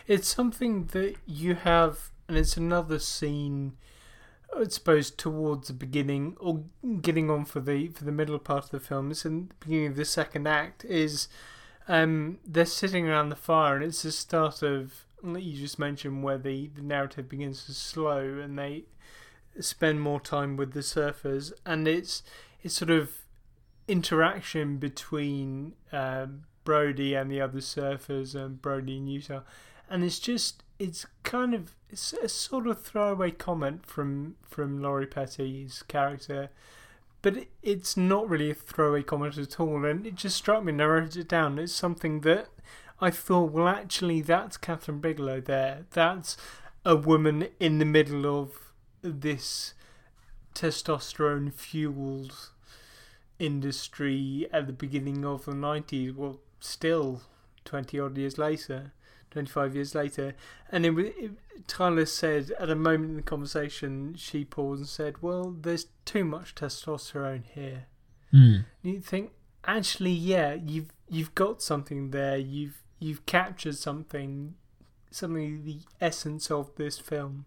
It's 0.06 0.28
something 0.28 0.86
that 0.86 1.16
you 1.26 1.54
have, 1.54 2.10
and 2.28 2.36
it's 2.36 2.56
another 2.56 2.98
scene, 2.98 3.76
I 4.54 4.64
suppose, 4.64 5.10
towards 5.10 5.68
the 5.68 5.74
beginning 5.74 6.36
or 6.38 6.64
getting 7.00 7.30
on 7.30 7.44
for 7.46 7.60
the 7.60 7.88
for 7.88 8.04
the 8.04 8.12
middle 8.12 8.38
part 8.38 8.64
of 8.64 8.70
the 8.70 8.80
film. 8.80 9.10
It's 9.10 9.24
in 9.24 9.48
the 9.48 9.54
beginning 9.60 9.86
of 9.88 9.96
the 9.96 10.04
second 10.04 10.46
act. 10.46 10.84
Is 10.84 11.28
um, 11.88 12.38
they're 12.46 12.64
sitting 12.64 13.08
around 13.08 13.28
the 13.28 13.36
fire, 13.36 13.76
and 13.76 13.84
it's 13.84 14.02
the 14.02 14.12
start 14.12 14.62
of 14.62 15.04
you 15.24 15.56
just 15.58 15.78
mentioned 15.78 16.22
where 16.22 16.38
the, 16.38 16.68
the 16.68 16.82
narrative 16.82 17.28
begins 17.28 17.64
to 17.66 17.72
slow, 17.72 18.38
and 18.38 18.58
they 18.58 18.84
spend 19.60 20.00
more 20.00 20.20
time 20.20 20.56
with 20.56 20.72
the 20.72 20.80
surfers, 20.80 21.52
and 21.64 21.88
it's 21.88 22.22
it's 22.62 22.74
sort 22.74 22.90
of 22.90 23.10
interaction 23.88 24.78
between 24.78 25.72
um, 25.92 26.42
Brody 26.64 27.14
and 27.14 27.30
the 27.30 27.40
other 27.40 27.60
surfers, 27.60 28.34
and 28.34 28.60
Brody 28.60 28.98
and 28.98 29.10
Utah, 29.10 29.40
and 29.88 30.04
it's 30.04 30.18
just 30.18 30.62
it's 30.78 31.06
kind 31.22 31.54
of 31.54 31.74
it's 31.88 32.12
a 32.12 32.28
sort 32.28 32.66
of 32.66 32.82
throwaway 32.82 33.30
comment 33.30 33.86
from 33.86 34.36
from 34.42 34.82
Lori 34.82 35.06
Petty's 35.06 35.82
character, 35.88 36.50
but 37.26 37.38
it, 37.38 37.50
it's 37.60 37.96
not 37.96 38.30
really 38.30 38.52
a 38.52 38.54
throwaway 38.54 39.02
comment 39.02 39.36
at 39.36 39.58
all, 39.58 39.84
and 39.84 40.06
it 40.06 40.14
just 40.14 40.36
struck 40.36 40.62
me. 40.62 40.70
And 40.70 40.80
I 40.80 40.84
wrote 40.84 41.16
it 41.16 41.26
down. 41.26 41.58
It's 41.58 41.72
something 41.72 42.20
that 42.20 42.46
I 43.00 43.10
thought, 43.10 43.50
well, 43.50 43.66
actually, 43.66 44.20
that's 44.20 44.56
Kathryn 44.56 45.00
Bigelow 45.00 45.40
there. 45.40 45.86
That's 45.90 46.36
a 46.84 46.94
woman 46.94 47.48
in 47.58 47.80
the 47.80 47.84
middle 47.84 48.26
of 48.26 48.72
this 49.02 49.74
testosterone 50.54 51.52
fueled 51.52 52.50
industry 53.40 54.46
at 54.52 54.68
the 54.68 54.72
beginning 54.72 55.24
of 55.24 55.46
the 55.46 55.52
90s. 55.52 56.14
Well, 56.14 56.38
still 56.60 57.22
20 57.64 57.98
odd 57.98 58.16
years 58.16 58.38
later, 58.38 58.92
25 59.36 59.74
years 59.74 59.94
later. 59.94 60.34
And 60.72 60.86
it, 60.86 60.90
wa- 60.90 61.02
it, 61.04 61.32
Tyler 61.66 62.06
said 62.06 62.52
at 62.58 62.70
a 62.70 62.74
moment 62.74 63.10
in 63.10 63.16
the 63.16 63.22
conversation, 63.22 64.14
she 64.16 64.44
paused 64.44 64.80
and 64.80 64.88
said, 64.88 65.22
Well, 65.22 65.54
there's 65.60 65.86
too 66.06 66.24
much 66.24 66.54
testosterone 66.54 67.44
here. 67.52 67.86
Mm. 68.32 68.64
You 68.82 69.00
think, 69.00 69.32
actually, 69.64 70.12
yeah, 70.12 70.54
you've 70.54 70.92
you've 71.08 71.34
got 71.34 71.60
something 71.62 72.10
there. 72.10 72.38
You've 72.38 72.82
you've 72.98 73.26
captured 73.26 73.76
something, 73.76 74.54
something 75.10 75.64
the 75.64 75.80
essence 76.00 76.50
of 76.50 76.74
this 76.76 76.98
film. 76.98 77.44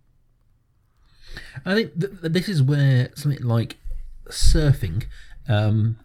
I 1.65 1.73
think 1.73 1.99
th- 1.99 2.21
th- 2.21 2.33
this 2.33 2.49
is 2.49 2.61
where 2.61 3.09
something 3.15 3.43
like 3.43 3.77
surfing 4.29 5.05
um, 5.47 5.99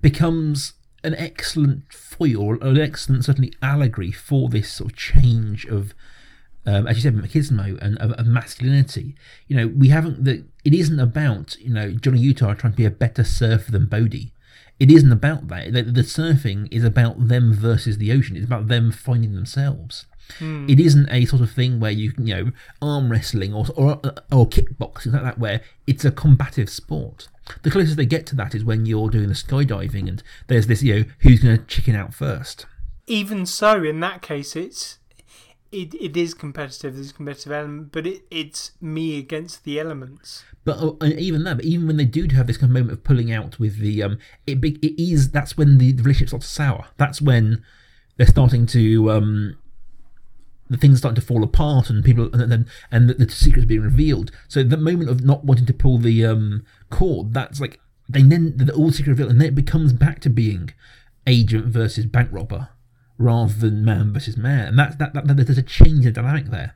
becomes 0.00 0.72
an 1.06 1.14
excellent 1.14 1.92
foil, 1.92 2.60
an 2.60 2.78
excellent 2.78 3.24
certainly 3.24 3.52
allegory 3.62 4.10
for 4.10 4.48
this 4.48 4.70
sort 4.70 4.92
of 4.92 4.98
change 4.98 5.64
of, 5.66 5.94
um, 6.66 6.86
as 6.88 6.96
you 6.96 7.02
said, 7.02 7.14
machismo 7.14 7.78
and 7.80 7.96
of, 7.98 8.10
of 8.12 8.26
masculinity. 8.26 9.14
You 9.46 9.56
know, 9.56 9.68
we 9.68 9.88
haven't 9.88 10.24
that 10.24 10.44
it 10.64 10.74
isn't 10.74 10.98
about 10.98 11.56
you 11.60 11.72
know 11.72 11.92
Johnny 11.92 12.18
Utah 12.18 12.54
trying 12.54 12.72
to 12.72 12.76
be 12.76 12.84
a 12.84 12.90
better 12.90 13.22
surfer 13.22 13.70
than 13.70 13.86
Bodhi. 13.86 14.32
It 14.78 14.90
isn't 14.90 15.12
about 15.12 15.48
that. 15.48 15.72
The, 15.72 15.84
the 15.84 16.02
surfing 16.02 16.68
is 16.70 16.84
about 16.84 17.28
them 17.28 17.54
versus 17.54 17.96
the 17.96 18.12
ocean. 18.12 18.36
It's 18.36 18.44
about 18.44 18.68
them 18.68 18.92
finding 18.92 19.34
themselves. 19.34 20.04
It 20.68 20.80
isn't 20.80 21.08
a 21.10 21.24
sort 21.24 21.40
of 21.40 21.52
thing 21.52 21.78
where 21.78 21.92
you 21.92 22.12
can, 22.12 22.26
you 22.26 22.34
know, 22.34 22.50
arm 22.82 23.10
wrestling 23.12 23.54
or 23.54 23.66
or, 23.76 24.00
or 24.32 24.48
kickboxing 24.48 25.12
like 25.12 25.22
that, 25.22 25.38
where 25.38 25.60
it's 25.86 26.04
a 26.04 26.10
combative 26.10 26.68
sport. 26.68 27.28
The 27.62 27.70
closest 27.70 27.96
they 27.96 28.06
get 28.06 28.26
to 28.26 28.36
that 28.36 28.54
is 28.54 28.64
when 28.64 28.86
you're 28.86 29.10
doing 29.10 29.28
the 29.28 29.34
skydiving 29.34 30.08
and 30.08 30.22
there's 30.48 30.66
this, 30.66 30.82
you 30.82 30.94
know, 30.94 31.04
who's 31.20 31.40
going 31.40 31.56
to 31.56 31.64
chicken 31.64 31.94
out 31.94 32.12
first. 32.12 32.66
Even 33.06 33.46
so, 33.46 33.82
in 33.84 34.00
that 34.00 34.22
case, 34.22 34.56
it's 34.56 34.98
it, 35.72 35.94
it 35.94 36.16
is 36.16 36.34
competitive. 36.34 36.94
There's 36.94 37.10
a 37.10 37.14
competitive 37.14 37.52
element, 37.52 37.92
but 37.92 38.06
it, 38.06 38.22
it's 38.30 38.72
me 38.80 39.18
against 39.18 39.64
the 39.64 39.78
elements. 39.78 40.44
But 40.64 40.78
uh, 40.82 41.06
even 41.06 41.44
that, 41.44 41.56
but 41.56 41.64
even 41.64 41.86
when 41.86 41.96
they 41.96 42.04
do 42.04 42.26
have 42.34 42.46
this 42.46 42.56
kind 42.56 42.70
of 42.70 42.74
moment 42.74 42.92
of 42.92 43.04
pulling 43.04 43.32
out 43.32 43.58
with 43.58 43.78
the, 43.78 44.02
um, 44.02 44.18
it 44.46 44.58
it 44.64 45.00
is 45.00 45.30
that's 45.30 45.56
when 45.56 45.78
the, 45.78 45.92
the 45.92 46.02
relationship 46.02 46.28
starts 46.28 46.46
to 46.46 46.52
sour. 46.52 46.86
That's 46.96 47.20
when 47.20 47.62
they're 48.16 48.26
starting 48.26 48.66
to, 48.66 49.10
um, 49.10 49.58
the 50.68 50.76
things 50.76 50.98
starting 50.98 51.20
to 51.20 51.26
fall 51.26 51.44
apart, 51.44 51.90
and 51.90 52.04
people, 52.04 52.28
and 52.32 52.50
then 52.50 52.66
and 52.90 53.08
the, 53.08 53.14
the 53.14 53.30
secrets 53.30 53.66
being 53.66 53.82
revealed. 53.82 54.32
So 54.48 54.64
the 54.64 54.76
moment 54.76 55.10
of 55.10 55.24
not 55.24 55.44
wanting 55.44 55.66
to 55.66 55.74
pull 55.74 55.98
the 55.98 56.24
um 56.24 56.64
cord, 56.90 57.34
that's 57.34 57.60
like 57.60 57.80
they 58.08 58.22
then 58.22 58.54
the 58.56 58.72
all 58.72 58.90
secret 58.90 59.12
revealed, 59.12 59.30
and 59.30 59.40
then 59.40 59.48
it 59.48 59.54
becomes 59.54 59.92
back 59.92 60.20
to 60.20 60.30
being 60.30 60.72
agent 61.26 61.66
versus 61.66 62.06
bank 62.06 62.28
robber 62.32 62.68
rather 63.18 63.52
than 63.52 63.84
man 63.84 64.12
versus 64.12 64.36
man, 64.36 64.68
and 64.68 64.78
that's 64.78 64.96
that, 64.96 65.14
that, 65.14 65.26
that 65.26 65.34
there's 65.34 65.58
a 65.58 65.62
change 65.62 66.06
in 66.06 66.12
dynamic 66.12 66.46
there. 66.46 66.74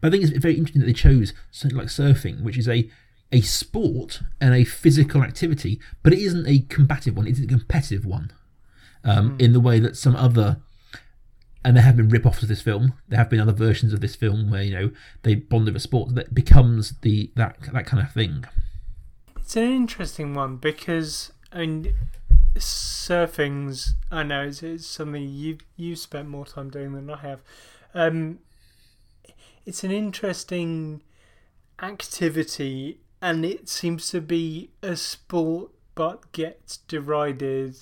But 0.00 0.08
I 0.08 0.10
think 0.10 0.24
it's 0.24 0.38
very 0.38 0.54
interesting 0.54 0.80
that 0.80 0.86
they 0.86 0.92
chose 0.92 1.32
something 1.50 1.76
like 1.76 1.88
surfing, 1.88 2.42
which 2.42 2.58
is 2.58 2.68
a 2.68 2.88
a 3.30 3.40
sport 3.40 4.20
and 4.40 4.54
a 4.54 4.64
physical 4.64 5.22
activity, 5.22 5.80
but 6.02 6.12
it 6.12 6.18
isn't 6.18 6.46
a 6.46 6.60
combative 6.68 7.16
one. 7.16 7.26
It's 7.26 7.40
a 7.40 7.46
competitive 7.46 8.04
one, 8.04 8.30
um, 9.04 9.36
in 9.38 9.52
the 9.52 9.60
way 9.60 9.80
that 9.80 9.96
some 9.96 10.14
other, 10.14 10.58
and 11.64 11.76
there 11.76 11.84
have 11.84 11.96
been 11.96 12.10
rip-offs 12.10 12.42
of 12.42 12.48
this 12.48 12.60
film. 12.60 12.92
There 13.08 13.18
have 13.18 13.30
been 13.30 13.40
other 13.40 13.52
versions 13.52 13.92
of 13.92 14.00
this 14.00 14.14
film 14.14 14.50
where 14.50 14.62
you 14.62 14.74
know 14.74 14.90
they 15.22 15.34
bond 15.34 15.68
over 15.68 15.78
sport 15.78 16.14
that 16.14 16.34
becomes 16.34 16.94
the 17.00 17.30
that 17.36 17.56
that 17.72 17.86
kind 17.86 18.02
of 18.02 18.12
thing. 18.12 18.44
It's 19.52 19.58
an 19.58 19.70
interesting 19.70 20.32
one 20.32 20.56
because 20.56 21.30
I 21.52 21.58
mean, 21.58 21.94
surfing's. 22.56 23.96
I 24.10 24.22
know 24.22 24.44
it's, 24.44 24.62
it's 24.62 24.86
something 24.86 25.28
you 25.28 25.58
you've 25.76 25.98
spent 25.98 26.30
more 26.30 26.46
time 26.46 26.70
doing 26.70 26.94
than 26.94 27.10
I 27.10 27.18
have. 27.18 27.42
Um, 27.92 28.38
it's 29.66 29.84
an 29.84 29.90
interesting 29.90 31.02
activity, 31.82 33.00
and 33.20 33.44
it 33.44 33.68
seems 33.68 34.08
to 34.12 34.22
be 34.22 34.70
a 34.82 34.96
sport, 34.96 35.72
but 35.94 36.32
gets 36.32 36.78
derided, 36.78 37.76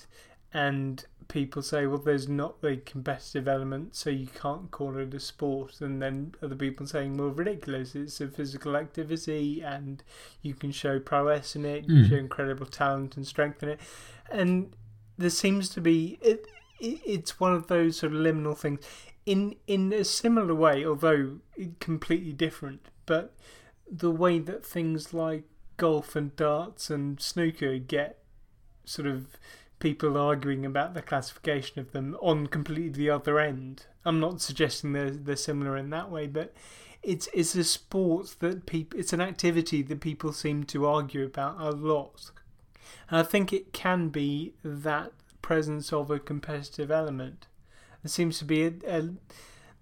and 0.52 1.04
people 1.31 1.62
say, 1.62 1.87
"Well, 1.87 1.99
there's 1.99 2.29
not 2.29 2.61
the 2.61 2.77
competitive 2.77 3.49
element, 3.49 3.95
so 3.95 4.11
you 4.11 4.27
can't 4.27 4.71
call 4.71 4.99
it 4.99 5.14
a 5.14 5.21
sport." 5.21 5.81
And 5.81 6.03
then 6.03 6.35
other 6.43 6.57
people 6.57 6.87
saying, 6.87 7.16
"Well, 7.16 7.31
ridiculous! 7.31 7.95
It's 7.95 8.21
a 8.21 8.29
physical 8.29 8.77
activity, 8.77 9.62
and 9.62 10.03
you 10.43 10.55
can 10.55 10.73
show 10.73 11.01
prowess 11.01 11.57
in 11.57 11.64
it, 11.64 11.88
you 11.88 12.03
Mm. 12.03 12.09
show 12.09 12.16
incredible 12.16 12.66
talent 12.66 13.16
and 13.16 13.27
strength 13.27 13.62
in 13.62 13.71
it." 13.71 13.81
And 14.31 14.75
there 15.16 15.31
seems 15.31 15.69
to 15.71 15.81
be 15.81 16.19
it, 16.21 16.47
it. 16.81 17.01
It's 17.07 17.40
one 17.40 17.55
of 17.55 17.69
those 17.69 17.97
sort 17.99 18.12
of 18.14 18.21
liminal 18.21 18.57
things. 18.57 18.81
In 19.27 19.57
in 19.66 19.93
a 19.93 20.05
similar 20.05 20.55
way, 20.55 20.85
although 20.85 21.38
completely 21.79 22.33
different, 22.33 22.88
but 23.07 23.35
the 23.90 24.11
way 24.11 24.38
that 24.38 24.64
things 24.64 25.12
like 25.14 25.45
golf 25.77 26.16
and 26.16 26.35
darts 26.37 26.90
and 26.90 27.21
snooker 27.21 27.79
get 27.79 28.23
sort 28.85 29.07
of 29.09 29.37
people 29.81 30.16
arguing 30.16 30.64
about 30.64 30.95
the 30.95 31.03
classification 31.03 31.81
of 31.81 31.93
them 31.93 32.16
on 32.21 32.47
completely 32.47 32.90
the 32.90 33.11
other 33.11 33.40
end. 33.40 33.87
I'm 34.05 34.21
not 34.21 34.40
suggesting 34.40 34.93
they're 34.93 35.11
they're 35.11 35.37
similar 35.37 35.77
in 35.77 35.90
that 35.90 36.11
way, 36.11 36.27
but 36.27 36.55
it's 37.03 37.29
it's 37.35 37.55
a 37.57 37.64
sport 37.64 38.37
that 38.38 38.66
people 38.66 39.01
it's 39.01 39.12
an 39.12 39.21
activity 39.21 39.83
that 39.83 40.01
people 40.01 40.33
seem 40.33 40.64
to 40.64 40.87
argue 40.87 41.25
about 41.25 41.61
a 41.61 41.71
lot. 41.71 42.31
And 43.09 43.19
I 43.19 43.23
think 43.23 43.53
it 43.53 43.73
can 43.73 44.09
be 44.11 44.55
that 44.62 45.12
presence 45.43 45.93
of 45.93 46.11
a 46.11 46.19
competitive 46.19 46.90
element. 46.90 47.47
There 48.03 48.11
seems 48.11 48.38
to 48.38 48.45
be 48.45 48.64
a, 48.64 48.73
a 48.87 49.11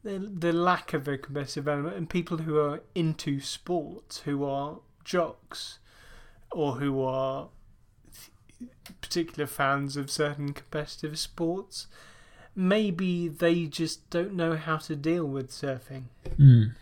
the, 0.04 0.18
the 0.18 0.52
lack 0.52 0.92
of 0.94 1.08
a 1.08 1.18
competitive 1.18 1.66
element, 1.66 1.96
and 1.96 2.08
people 2.08 2.38
who 2.38 2.58
are 2.58 2.80
into 2.94 3.40
sports, 3.40 4.20
who 4.20 4.44
are 4.44 4.78
jocks, 5.04 5.80
or 6.52 6.74
who 6.76 7.02
are 7.02 7.48
particular 9.00 9.46
fans 9.46 9.96
of 9.96 10.10
certain 10.10 10.52
competitive 10.52 11.18
sports, 11.18 11.86
maybe 12.54 13.28
they 13.28 13.66
just 13.66 14.08
don't 14.10 14.34
know 14.34 14.56
how 14.56 14.76
to 14.78 14.96
deal 14.96 15.24
with 15.24 15.50
surfing. 15.50 16.04
Mm. 16.38 16.72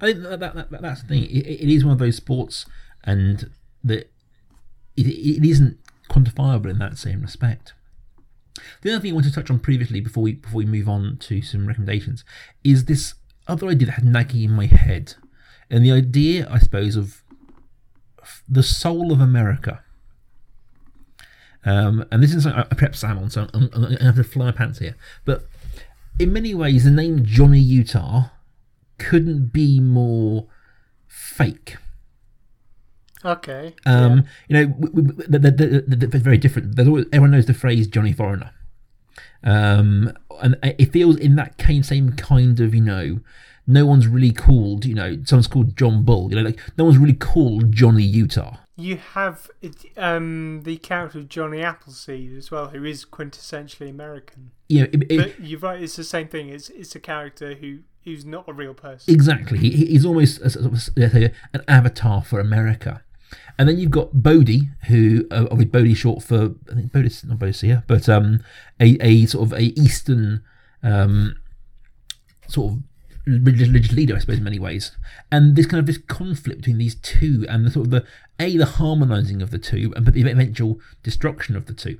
I 0.00 0.12
think 0.12 0.22
that, 0.22 0.40
that, 0.40 0.70
that, 0.70 0.82
that's 0.82 1.02
the 1.02 1.08
thing. 1.08 1.24
It, 1.24 1.46
it 1.46 1.74
is 1.74 1.84
one 1.84 1.92
of 1.92 1.98
those 1.98 2.16
sports, 2.16 2.64
and 3.04 3.50
that 3.84 4.10
it, 4.96 5.06
it 5.06 5.44
isn't 5.44 5.78
quantifiable 6.08 6.70
in 6.70 6.78
that 6.78 6.96
same 6.96 7.22
respect. 7.22 7.74
The 8.82 8.92
other 8.92 9.00
thing 9.00 9.12
I 9.12 9.14
want 9.14 9.26
to 9.26 9.32
touch 9.32 9.50
on 9.50 9.58
previously 9.58 10.00
before 10.00 10.22
we 10.22 10.32
before 10.32 10.58
we 10.58 10.66
move 10.66 10.88
on 10.88 11.16
to 11.20 11.42
some 11.42 11.66
recommendations 11.66 12.24
is 12.64 12.86
this 12.86 13.14
other 13.46 13.68
idea 13.68 13.86
that 13.86 13.92
had 13.92 14.04
nagging 14.04 14.42
in 14.42 14.52
my 14.52 14.66
head, 14.66 15.14
and 15.70 15.84
the 15.84 15.92
idea, 15.92 16.48
I 16.50 16.58
suppose, 16.58 16.96
of 16.96 17.22
the 18.48 18.62
soul 18.62 19.12
of 19.12 19.20
America. 19.20 19.82
Um, 21.64 22.04
and 22.10 22.22
this 22.22 22.34
is 22.34 22.46
I 22.46 22.62
prepped 22.64 22.94
Sam 22.96 23.18
on, 23.18 23.30
so 23.30 23.48
I'm, 23.52 23.68
I'm 23.72 23.82
going 23.82 23.96
to 23.96 24.04
have 24.04 24.16
to 24.16 24.24
fly 24.24 24.46
my 24.46 24.52
pants 24.52 24.78
here. 24.78 24.96
But 25.24 25.46
in 26.18 26.32
many 26.32 26.54
ways, 26.54 26.84
the 26.84 26.90
name 26.90 27.24
Johnny 27.24 27.60
Utah 27.60 28.30
couldn't 28.98 29.52
be 29.52 29.80
more 29.80 30.46
fake. 31.06 31.76
Okay. 33.24 33.74
Um, 33.84 34.24
You 34.48 34.56
know, 34.56 34.66
w- 34.66 34.92
w- 35.12 35.26
they're, 35.28 35.50
they're, 35.50 35.80
they're 35.80 36.08
they're 36.08 36.20
very 36.20 36.38
different. 36.38 36.76
There's 36.76 36.88
always, 36.88 37.06
everyone 37.12 37.32
knows 37.32 37.46
the 37.46 37.54
phrase 37.54 37.86
Johnny 37.88 38.12
Foreigner. 38.12 38.52
Um, 39.42 40.12
and 40.42 40.56
it 40.62 40.92
feels 40.92 41.16
in 41.16 41.36
that 41.36 41.60
same 41.82 42.12
kind 42.12 42.60
of, 42.60 42.74
you 42.74 42.80
know, 42.80 43.20
no 43.66 43.84
one's 43.84 44.06
really 44.06 44.32
called, 44.32 44.84
you 44.84 44.94
know, 44.94 45.18
someone's 45.24 45.48
called 45.48 45.76
John 45.76 46.02
Bull. 46.02 46.30
You 46.30 46.36
know, 46.36 46.42
like 46.42 46.60
no 46.78 46.84
one's 46.84 46.98
really 46.98 47.12
called 47.14 47.72
Johnny 47.72 48.04
Utah. 48.04 48.56
You 48.80 48.96
have 48.96 49.50
um, 49.96 50.62
the 50.62 50.76
character 50.76 51.18
of 51.18 51.28
Johnny 51.28 51.62
Appleseed 51.62 52.36
as 52.38 52.52
well, 52.52 52.68
who 52.68 52.84
is 52.84 53.04
quintessentially 53.04 53.90
American. 53.90 54.52
Know, 54.70 54.84
it, 54.84 55.10
it, 55.10 55.16
But 55.18 55.40
you're 55.40 55.58
right; 55.58 55.82
it's 55.82 55.96
the 55.96 56.04
same 56.04 56.28
thing. 56.28 56.48
It's 56.48 56.68
it's 56.70 56.94
a 56.94 57.00
character 57.00 57.54
who 57.54 57.80
who's 58.04 58.24
not 58.24 58.48
a 58.48 58.52
real 58.52 58.74
person. 58.74 59.12
Exactly. 59.12 59.58
He, 59.58 59.70
he's 59.86 60.04
almost 60.04 60.40
a, 60.40 60.50
sort 60.50 60.66
of, 60.66 60.72
let's 60.72 60.90
an 60.96 61.62
avatar 61.66 62.22
for 62.22 62.38
America. 62.38 63.02
And 63.58 63.68
then 63.68 63.78
you've 63.78 63.90
got 63.90 64.22
Bodhi, 64.22 64.70
who 64.86 65.26
uh, 65.30 65.46
obviously 65.50 65.66
Bodhi 65.66 65.94
short 65.94 66.22
for 66.22 66.54
I 66.70 66.74
think 66.74 66.92
Bodhi's 66.92 67.24
not 67.24 67.38
Bodhi, 67.38 67.82
but 67.86 68.08
um, 68.08 68.44
a, 68.80 68.96
a 69.04 69.26
sort 69.26 69.46
of 69.46 69.58
a 69.58 69.64
Eastern 69.78 70.42
um, 70.82 71.36
sort 72.46 72.72
of 72.72 72.78
religious, 73.28 73.92
leader, 73.92 74.16
I 74.16 74.18
suppose, 74.18 74.38
in 74.38 74.44
many 74.44 74.58
ways. 74.58 74.96
And 75.30 75.56
this 75.56 75.66
kind 75.66 75.80
of 75.80 75.86
this 75.86 75.98
conflict 75.98 76.60
between 76.60 76.78
these 76.78 76.96
two, 76.96 77.46
and 77.48 77.64
the 77.64 77.70
sort 77.70 77.86
of 77.86 77.90
the 77.90 78.06
a 78.40 78.56
the 78.56 78.66
harmonising 78.66 79.42
of 79.42 79.50
the 79.50 79.58
two, 79.58 79.92
and 79.96 80.04
but 80.04 80.14
the 80.14 80.28
eventual 80.28 80.80
destruction 81.02 81.56
of 81.56 81.66
the 81.66 81.74
two. 81.74 81.98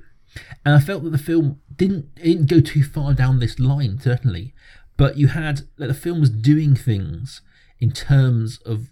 And 0.65 0.75
I 0.75 0.79
felt 0.79 1.03
that 1.03 1.11
the 1.11 1.17
film 1.17 1.61
didn't 1.75 2.15
didn't 2.15 2.49
go 2.49 2.59
too 2.59 2.83
far 2.83 3.13
down 3.13 3.39
this 3.39 3.59
line, 3.59 3.99
certainly, 3.99 4.53
but 4.97 5.17
you 5.17 5.27
had 5.27 5.61
that 5.77 5.87
the 5.87 5.93
film 5.93 6.19
was 6.19 6.29
doing 6.29 6.75
things 6.75 7.41
in 7.79 7.91
terms 7.91 8.59
of 8.65 8.89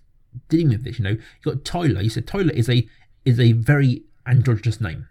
dealing 0.49 0.69
with 0.69 0.83
this. 0.83 0.99
You 0.99 1.03
know, 1.03 1.11
you 1.11 1.19
got 1.43 1.65
Tyler. 1.65 2.01
You 2.01 2.09
said 2.09 2.27
Tyler 2.27 2.53
is 2.53 2.69
a 2.69 2.87
is 3.25 3.39
a 3.39 3.51
very 3.53 4.03
androgynous 4.25 4.79
name. 4.81 5.07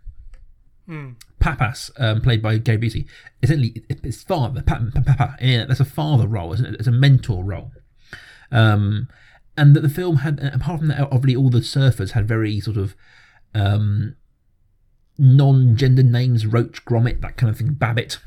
Pappas, 1.40 1.90
um, 1.99 2.20
played 2.20 2.42
by 2.42 2.59
Gary 2.59 2.79
Busey, 2.79 3.07
essentially 3.42 3.85
his 4.03 4.22
father. 4.22 4.62
Papa, 4.62 4.90
Papa, 5.05 5.37
yeah, 5.40 5.64
that's 5.66 5.81
a 5.81 5.85
father 5.85 6.27
role. 6.27 6.53
Isn't 6.53 6.66
it? 6.66 6.75
It's 6.75 6.88
a 6.88 6.92
mentor 6.92 7.44
role. 7.44 7.72
Um, 8.51 9.09
and 9.57 9.75
that 9.75 9.81
the 9.81 9.88
film 9.88 10.16
had, 10.18 10.38
apart 10.40 10.81
from 10.81 10.88
that, 10.88 11.01
obviously 11.11 11.37
all 11.37 11.51
the 11.51 11.61
surfers 11.61 12.12
had 12.12 12.29
very 12.29 12.61
sort 12.61 12.77
of 12.77 12.94
um, 13.55 14.16
non-gender 15.18 16.03
names, 16.03 16.46
Roach, 16.46 16.85
Grommet, 16.85 17.20
that 17.22 17.37
kind 17.37 17.51
of 17.51 17.57
thing, 17.59 17.72
Babbitt, 17.72 18.18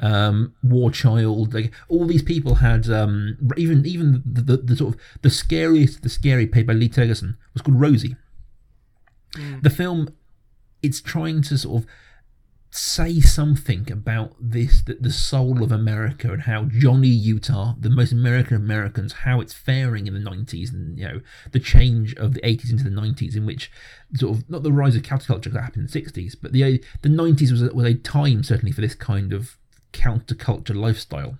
um, 0.00 0.54
War 0.62 0.90
Child. 0.90 1.52
Like 1.52 1.74
all 1.88 2.06
these 2.06 2.22
people 2.22 2.56
had, 2.56 2.88
um, 2.88 3.36
even 3.56 3.84
even 3.84 4.22
the, 4.24 4.42
the, 4.42 4.56
the 4.58 4.76
sort 4.76 4.94
of 4.94 5.00
the 5.22 5.30
scariest, 5.30 6.02
the 6.02 6.08
scary, 6.08 6.46
played 6.46 6.66
by 6.66 6.74
Lee 6.74 6.88
Tergesen, 6.88 7.36
was 7.52 7.62
called 7.62 7.80
Rosie. 7.80 8.16
The 9.60 9.70
film, 9.70 10.08
it's 10.86 11.00
trying 11.00 11.42
to 11.42 11.58
sort 11.58 11.82
of 11.82 11.88
say 12.70 13.20
something 13.20 13.90
about 13.90 14.34
this, 14.38 14.82
the, 14.82 14.94
the 14.94 15.10
soul 15.10 15.62
of 15.62 15.72
America, 15.72 16.32
and 16.32 16.42
how 16.42 16.64
Johnny 16.64 17.08
Utah, 17.08 17.74
the 17.78 17.90
most 17.90 18.12
American 18.12 18.56
Americans, 18.56 19.12
how 19.24 19.40
it's 19.40 19.54
faring 19.54 20.06
in 20.06 20.14
the 20.14 20.30
'90s, 20.30 20.72
and 20.72 20.98
you 20.98 21.08
know 21.08 21.20
the 21.52 21.60
change 21.60 22.14
of 22.14 22.34
the 22.34 22.40
'80s 22.42 22.70
into 22.70 22.84
the 22.84 22.90
'90s, 22.90 23.36
in 23.36 23.46
which 23.46 23.70
sort 24.14 24.36
of 24.36 24.50
not 24.50 24.62
the 24.62 24.72
rise 24.72 24.94
of 24.94 25.02
counterculture 25.02 25.52
that 25.52 25.62
happened 25.62 25.88
in 25.88 25.92
the 25.92 26.00
'60s, 26.00 26.36
but 26.40 26.52
the 26.52 26.82
the 27.02 27.08
'90s 27.08 27.50
was 27.50 27.62
a, 27.62 27.74
was 27.74 27.86
a 27.86 27.94
time 27.94 28.42
certainly 28.42 28.72
for 28.72 28.80
this 28.80 28.94
kind 28.94 29.32
of 29.32 29.56
counterculture 29.92 30.76
lifestyle. 30.76 31.38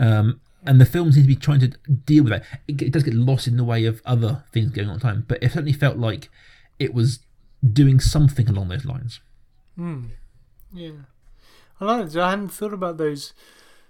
Um, 0.00 0.40
and 0.66 0.80
the 0.80 0.86
film 0.86 1.12
seems 1.12 1.26
to 1.26 1.34
be 1.34 1.36
trying 1.36 1.60
to 1.60 1.68
deal 1.68 2.24
with 2.24 2.32
that. 2.32 2.44
It, 2.66 2.82
it 2.82 2.92
does 2.92 3.04
get 3.04 3.14
lost 3.14 3.46
in 3.46 3.56
the 3.56 3.64
way 3.64 3.84
of 3.84 4.02
other 4.04 4.44
things 4.52 4.70
going 4.70 4.88
on 4.88 4.96
at 4.96 5.02
the 5.02 5.08
time, 5.08 5.24
but 5.28 5.42
it 5.42 5.52
certainly 5.52 5.72
felt 5.72 5.98
like 5.98 6.30
it 6.78 6.94
was 6.94 7.20
doing 7.72 8.00
something 8.00 8.48
along 8.48 8.68
those 8.68 8.84
lines. 8.84 9.20
Yeah, 10.72 10.90
I 11.80 11.84
like 11.84 12.06
it. 12.06 12.16
I 12.16 12.30
hadn't 12.30 12.48
thought 12.48 12.72
about 12.72 12.98
those 12.98 13.32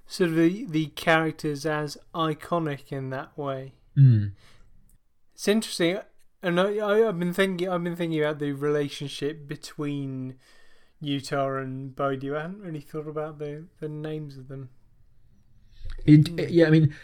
sort 0.07 0.31
of 0.31 0.37
the, 0.37 0.65
the 0.69 0.87
characters 0.87 1.65
as 1.67 1.97
iconic 2.15 2.93
in 2.93 3.11
that 3.11 3.37
way. 3.37 3.75
Mm. 3.97 4.33
It's 5.35 5.49
interesting, 5.49 5.99
and 6.43 6.61
I, 6.61 6.77
I 6.77 7.09
I've 7.09 7.19
been 7.19 7.33
thinking 7.33 7.69
I've 7.69 7.83
been 7.85 7.97
thinking 7.97 8.21
about 8.21 8.39
the 8.39 8.53
relationship 8.53 9.49
between 9.49 10.35
Utah 11.01 11.57
and 11.57 11.95
Bodhi. 11.97 12.31
I 12.33 12.43
hadn't 12.43 12.61
really 12.61 12.81
thought 12.81 13.09
about 13.09 13.39
the, 13.39 13.65
the 13.81 13.89
names 13.89 14.37
of 14.37 14.49
them. 14.49 14.69
It, 16.07 16.29
it- 16.39 16.51
yeah, 16.51 16.67
I 16.67 16.71
mean, 16.71 16.95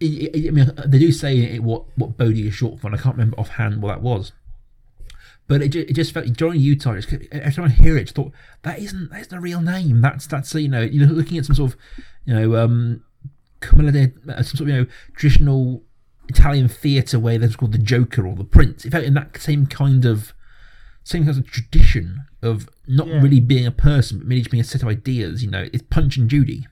it, 0.00 0.34
it- 0.34 0.48
I 0.48 0.50
mean, 0.50 0.70
they 0.86 0.98
do 0.98 1.12
say 1.12 1.38
it, 1.38 1.62
what 1.62 1.84
what 1.96 2.16
Bodhi 2.16 2.48
is 2.48 2.54
short 2.54 2.80
for, 2.80 2.88
and 2.88 2.96
I 2.96 2.98
can't 2.98 3.14
remember 3.16 3.38
offhand 3.38 3.80
what 3.82 3.88
that 3.88 4.02
was. 4.02 4.32
But 5.48 5.60
it, 5.62 5.68
ju- 5.70 5.84
it 5.88 5.94
just 5.94 6.12
felt 6.14 6.26
during 6.32 6.60
Utah. 6.60 6.92
It's, 6.92 7.06
every 7.32 7.52
time 7.52 7.64
I 7.66 7.68
hear 7.68 7.96
it, 7.98 8.10
I 8.10 8.12
thought 8.12 8.32
that 8.62 8.78
isn't 8.78 9.10
that's 9.10 9.26
the 9.28 9.40
real 9.40 9.60
name. 9.60 10.00
That's 10.00 10.26
that's 10.26 10.54
you 10.54 10.68
know 10.68 10.80
you're 10.82 11.06
looking 11.08 11.36
at 11.38 11.44
some 11.46 11.56
sort 11.56 11.72
of 11.72 11.78
you 12.24 12.34
know 12.34 12.56
um 12.56 13.02
uh, 13.62 14.42
some 14.42 14.56
sort 14.56 14.60
of 14.62 14.68
you 14.68 14.74
know 14.74 14.86
traditional 15.14 15.82
Italian 16.28 16.68
theatre 16.68 17.18
where 17.18 17.38
there's 17.38 17.56
called 17.56 17.72
the 17.72 17.78
Joker 17.78 18.26
or 18.26 18.34
the 18.34 18.44
Prince. 18.44 18.84
It 18.84 18.90
felt 18.92 19.04
in 19.04 19.14
that 19.14 19.36
same 19.40 19.66
kind 19.66 20.04
of 20.04 20.32
same 21.04 21.24
kind 21.26 21.36
of 21.38 21.46
tradition 21.46 22.24
of 22.42 22.68
not 22.86 23.08
Yeah. 23.08 23.20
really 23.20 23.40
being 23.40 23.66
a 23.66 23.72
person, 23.72 24.18
but 24.18 24.26
merely 24.28 24.42
just 24.42 24.50
being 24.50 24.60
a 24.60 24.64
set 24.64 24.82
of 24.82 24.88
ideas. 24.88 25.42
You 25.44 25.50
know, 25.50 25.66
it's 25.72 25.82
Punch 25.90 26.16
and 26.16 26.28
Judy 26.30 26.66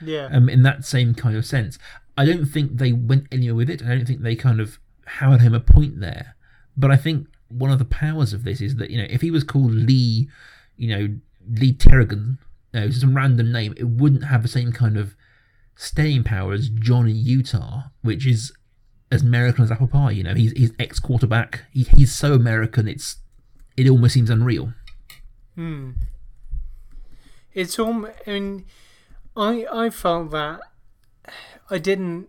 Yeah, 0.00 0.26
um, 0.32 0.48
in 0.48 0.62
that 0.62 0.84
same 0.84 1.14
kind 1.14 1.36
of 1.36 1.44
sense. 1.44 1.78
I 2.16 2.24
don't 2.24 2.46
think 2.46 2.78
they 2.78 2.92
went 2.92 3.26
anywhere 3.32 3.56
with 3.56 3.70
it. 3.70 3.82
I 3.82 3.88
don't 3.88 4.06
think 4.06 4.22
they 4.22 4.36
kind 4.36 4.60
of 4.60 4.78
hammered 5.06 5.40
him 5.40 5.54
a 5.54 5.60
point 5.60 6.00
there. 6.00 6.36
But 6.76 6.90
I 6.90 6.96
think 6.96 7.26
one 7.52 7.70
of 7.70 7.78
the 7.78 7.84
powers 7.84 8.32
of 8.32 8.44
this 8.44 8.60
is 8.60 8.76
that 8.76 8.90
you 8.90 8.98
know 8.98 9.06
if 9.08 9.20
he 9.20 9.30
was 9.30 9.44
called 9.44 9.72
Lee, 9.72 10.28
you 10.76 10.88
know 10.88 11.16
Lee 11.48 11.72
Terrigan, 11.72 12.38
you 12.72 12.80
know, 12.80 12.90
some 12.90 13.16
random 13.16 13.52
name, 13.52 13.74
it 13.76 13.84
wouldn't 13.84 14.24
have 14.24 14.42
the 14.42 14.48
same 14.48 14.72
kind 14.72 14.96
of 14.96 15.14
staying 15.76 16.24
power 16.24 16.52
as 16.52 16.68
Johnny 16.68 17.12
Utah, 17.12 17.84
which 18.02 18.26
is 18.26 18.52
as 19.10 19.22
American 19.22 19.64
as 19.64 19.70
apple 19.70 19.88
pie. 19.88 20.12
You 20.12 20.22
know, 20.22 20.34
he's 20.34 20.52
he's 20.52 20.72
ex 20.78 20.98
quarterback. 20.98 21.64
He, 21.72 21.84
he's 21.96 22.14
so 22.14 22.34
American, 22.34 22.88
it's 22.88 23.16
it 23.76 23.88
almost 23.88 24.14
seems 24.14 24.30
unreal. 24.30 24.72
Hmm. 25.54 25.90
it's 27.52 27.78
all. 27.78 28.06
I 28.26 28.30
mean, 28.30 28.64
I 29.36 29.66
I 29.70 29.90
felt 29.90 30.30
that 30.30 30.60
I 31.70 31.78
didn't. 31.78 32.28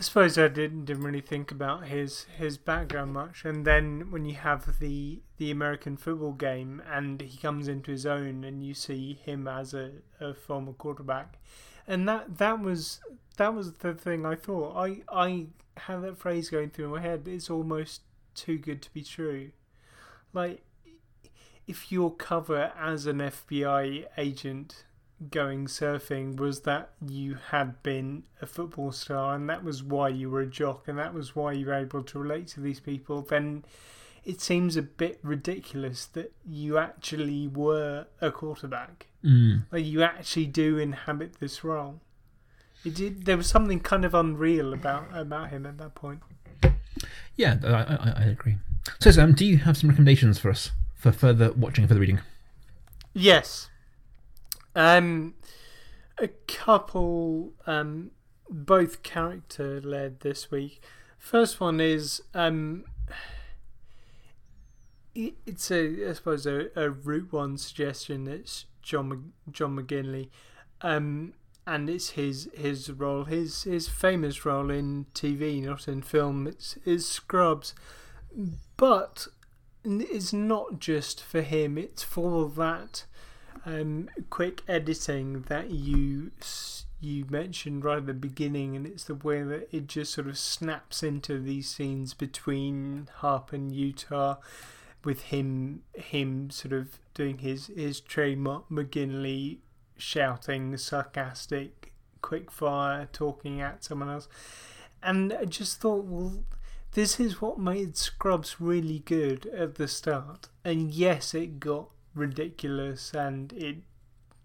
I 0.00 0.02
suppose 0.02 0.38
I 0.38 0.48
didn't 0.48 0.86
didn't 0.86 1.02
really 1.02 1.20
think 1.20 1.50
about 1.50 1.88
his 1.88 2.24
his 2.38 2.56
background 2.56 3.12
much, 3.12 3.44
and 3.44 3.66
then 3.66 4.10
when 4.10 4.24
you 4.24 4.34
have 4.34 4.78
the 4.78 5.20
the 5.36 5.50
American 5.50 5.98
football 5.98 6.32
game 6.32 6.82
and 6.90 7.20
he 7.20 7.36
comes 7.36 7.68
into 7.68 7.90
his 7.90 8.06
own, 8.06 8.42
and 8.42 8.64
you 8.64 8.72
see 8.72 9.20
him 9.22 9.46
as 9.46 9.74
a, 9.74 9.90
a 10.18 10.32
former 10.32 10.72
quarterback, 10.72 11.38
and 11.86 12.08
that 12.08 12.38
that 12.38 12.60
was 12.60 13.00
that 13.36 13.52
was 13.52 13.74
the 13.74 13.92
thing 13.92 14.24
I 14.24 14.36
thought. 14.36 14.74
I 14.74 15.02
I 15.12 15.48
had 15.76 16.00
that 16.00 16.16
phrase 16.16 16.48
going 16.48 16.70
through 16.70 16.88
my 16.88 17.02
head. 17.02 17.28
It's 17.28 17.50
almost 17.50 18.00
too 18.34 18.56
good 18.56 18.80
to 18.80 18.92
be 18.94 19.02
true. 19.02 19.50
Like 20.32 20.62
if 21.66 21.92
your 21.92 22.10
cover 22.10 22.72
as 22.74 23.04
an 23.04 23.18
FBI 23.18 24.06
agent 24.16 24.86
going 25.28 25.66
surfing 25.66 26.36
was 26.36 26.60
that 26.60 26.90
you 27.06 27.36
had 27.50 27.82
been 27.82 28.22
a 28.40 28.46
football 28.46 28.90
star 28.90 29.34
and 29.34 29.48
that 29.50 29.62
was 29.62 29.82
why 29.82 30.08
you 30.08 30.30
were 30.30 30.40
a 30.40 30.46
jock 30.46 30.88
and 30.88 30.98
that 30.98 31.12
was 31.12 31.36
why 31.36 31.52
you 31.52 31.66
were 31.66 31.74
able 31.74 32.02
to 32.02 32.18
relate 32.18 32.46
to 32.48 32.60
these 32.60 32.80
people, 32.80 33.20
then 33.22 33.64
it 34.24 34.40
seems 34.40 34.76
a 34.76 34.82
bit 34.82 35.18
ridiculous 35.22 36.06
that 36.06 36.32
you 36.46 36.78
actually 36.78 37.48
were 37.48 38.06
a 38.20 38.30
quarterback. 38.30 39.06
Mm. 39.24 39.64
Like 39.70 39.84
you 39.84 40.02
actually 40.02 40.46
do 40.46 40.78
inhabit 40.78 41.40
this 41.40 41.62
role. 41.64 42.00
It 42.84 42.94
did, 42.94 43.26
there 43.26 43.36
was 43.36 43.46
something 43.46 43.80
kind 43.80 44.04
of 44.04 44.14
unreal 44.14 44.72
about 44.72 45.08
about 45.12 45.50
him 45.50 45.66
at 45.66 45.76
that 45.78 45.94
point. 45.94 46.20
Yeah, 47.36 47.56
I, 47.62 47.68
I, 47.68 48.14
I 48.16 48.24
agree. 48.24 48.56
So, 48.98 49.10
Sam, 49.10 49.32
do 49.32 49.44
you 49.44 49.58
have 49.58 49.76
some 49.76 49.90
recommendations 49.90 50.38
for 50.38 50.50
us 50.50 50.70
for 50.94 51.12
further 51.12 51.52
watching, 51.52 51.86
further 51.86 52.00
reading? 52.00 52.20
Yes. 53.12 53.69
Um, 54.74 55.34
a 56.18 56.28
couple, 56.28 57.52
um, 57.66 58.12
both 58.48 59.02
character 59.02 59.80
led 59.80 60.20
this 60.20 60.50
week. 60.50 60.82
First 61.18 61.60
one 61.60 61.80
is 61.80 62.22
um, 62.34 62.84
it- 65.14 65.36
it's 65.46 65.70
a 65.70 66.08
I 66.08 66.12
suppose 66.12 66.46
a, 66.46 66.70
a 66.76 66.90
route 66.90 67.32
one 67.32 67.58
suggestion. 67.58 68.26
It's 68.28 68.66
John 68.82 69.32
John 69.50 69.76
McGinley, 69.76 70.30
um, 70.82 71.34
and 71.66 71.90
it's 71.90 72.10
his 72.10 72.48
his 72.54 72.90
role, 72.90 73.24
his 73.24 73.64
his 73.64 73.88
famous 73.88 74.44
role 74.44 74.70
in 74.70 75.06
TV, 75.14 75.62
not 75.62 75.88
in 75.88 76.02
film. 76.02 76.46
It's 76.46 76.76
is 76.84 77.06
Scrubs, 77.08 77.74
but 78.76 79.26
it's 79.84 80.32
not 80.32 80.78
just 80.78 81.22
for 81.22 81.42
him. 81.42 81.76
It's 81.76 82.02
for 82.02 82.48
that 82.50 83.04
um, 83.64 84.08
quick 84.30 84.62
editing 84.68 85.42
that 85.48 85.70
you 85.70 86.30
you 87.00 87.24
mentioned 87.30 87.84
right 87.84 87.98
at 87.98 88.06
the 88.06 88.14
beginning, 88.14 88.76
and 88.76 88.86
it's 88.86 89.04
the 89.04 89.14
way 89.14 89.42
that 89.42 89.68
it 89.74 89.86
just 89.86 90.12
sort 90.12 90.26
of 90.26 90.36
snaps 90.38 91.02
into 91.02 91.38
these 91.38 91.68
scenes 91.68 92.12
between 92.12 93.08
Harp 93.16 93.52
and 93.52 93.72
Utah, 93.72 94.36
with 95.04 95.22
him 95.22 95.82
him 95.94 96.50
sort 96.50 96.72
of 96.72 96.98
doing 97.14 97.38
his 97.38 97.68
his 97.68 98.00
trademark 98.00 98.68
McGinley 98.68 99.58
shouting 99.96 100.76
sarcastic, 100.76 101.92
quick 102.22 102.50
fire, 102.50 103.08
talking 103.12 103.60
at 103.60 103.84
someone 103.84 104.10
else, 104.10 104.28
and 105.02 105.32
I 105.32 105.44
just 105.44 105.80
thought, 105.80 106.04
well, 106.04 106.44
this 106.92 107.20
is 107.20 107.40
what 107.40 107.58
made 107.58 107.96
Scrubs 107.96 108.60
really 108.60 109.00
good 109.00 109.46
at 109.46 109.76
the 109.76 109.86
start. 109.86 110.48
And 110.64 110.90
yes, 110.90 111.34
it 111.34 111.60
got 111.60 111.88
ridiculous 112.14 113.12
and 113.14 113.52
it 113.52 113.76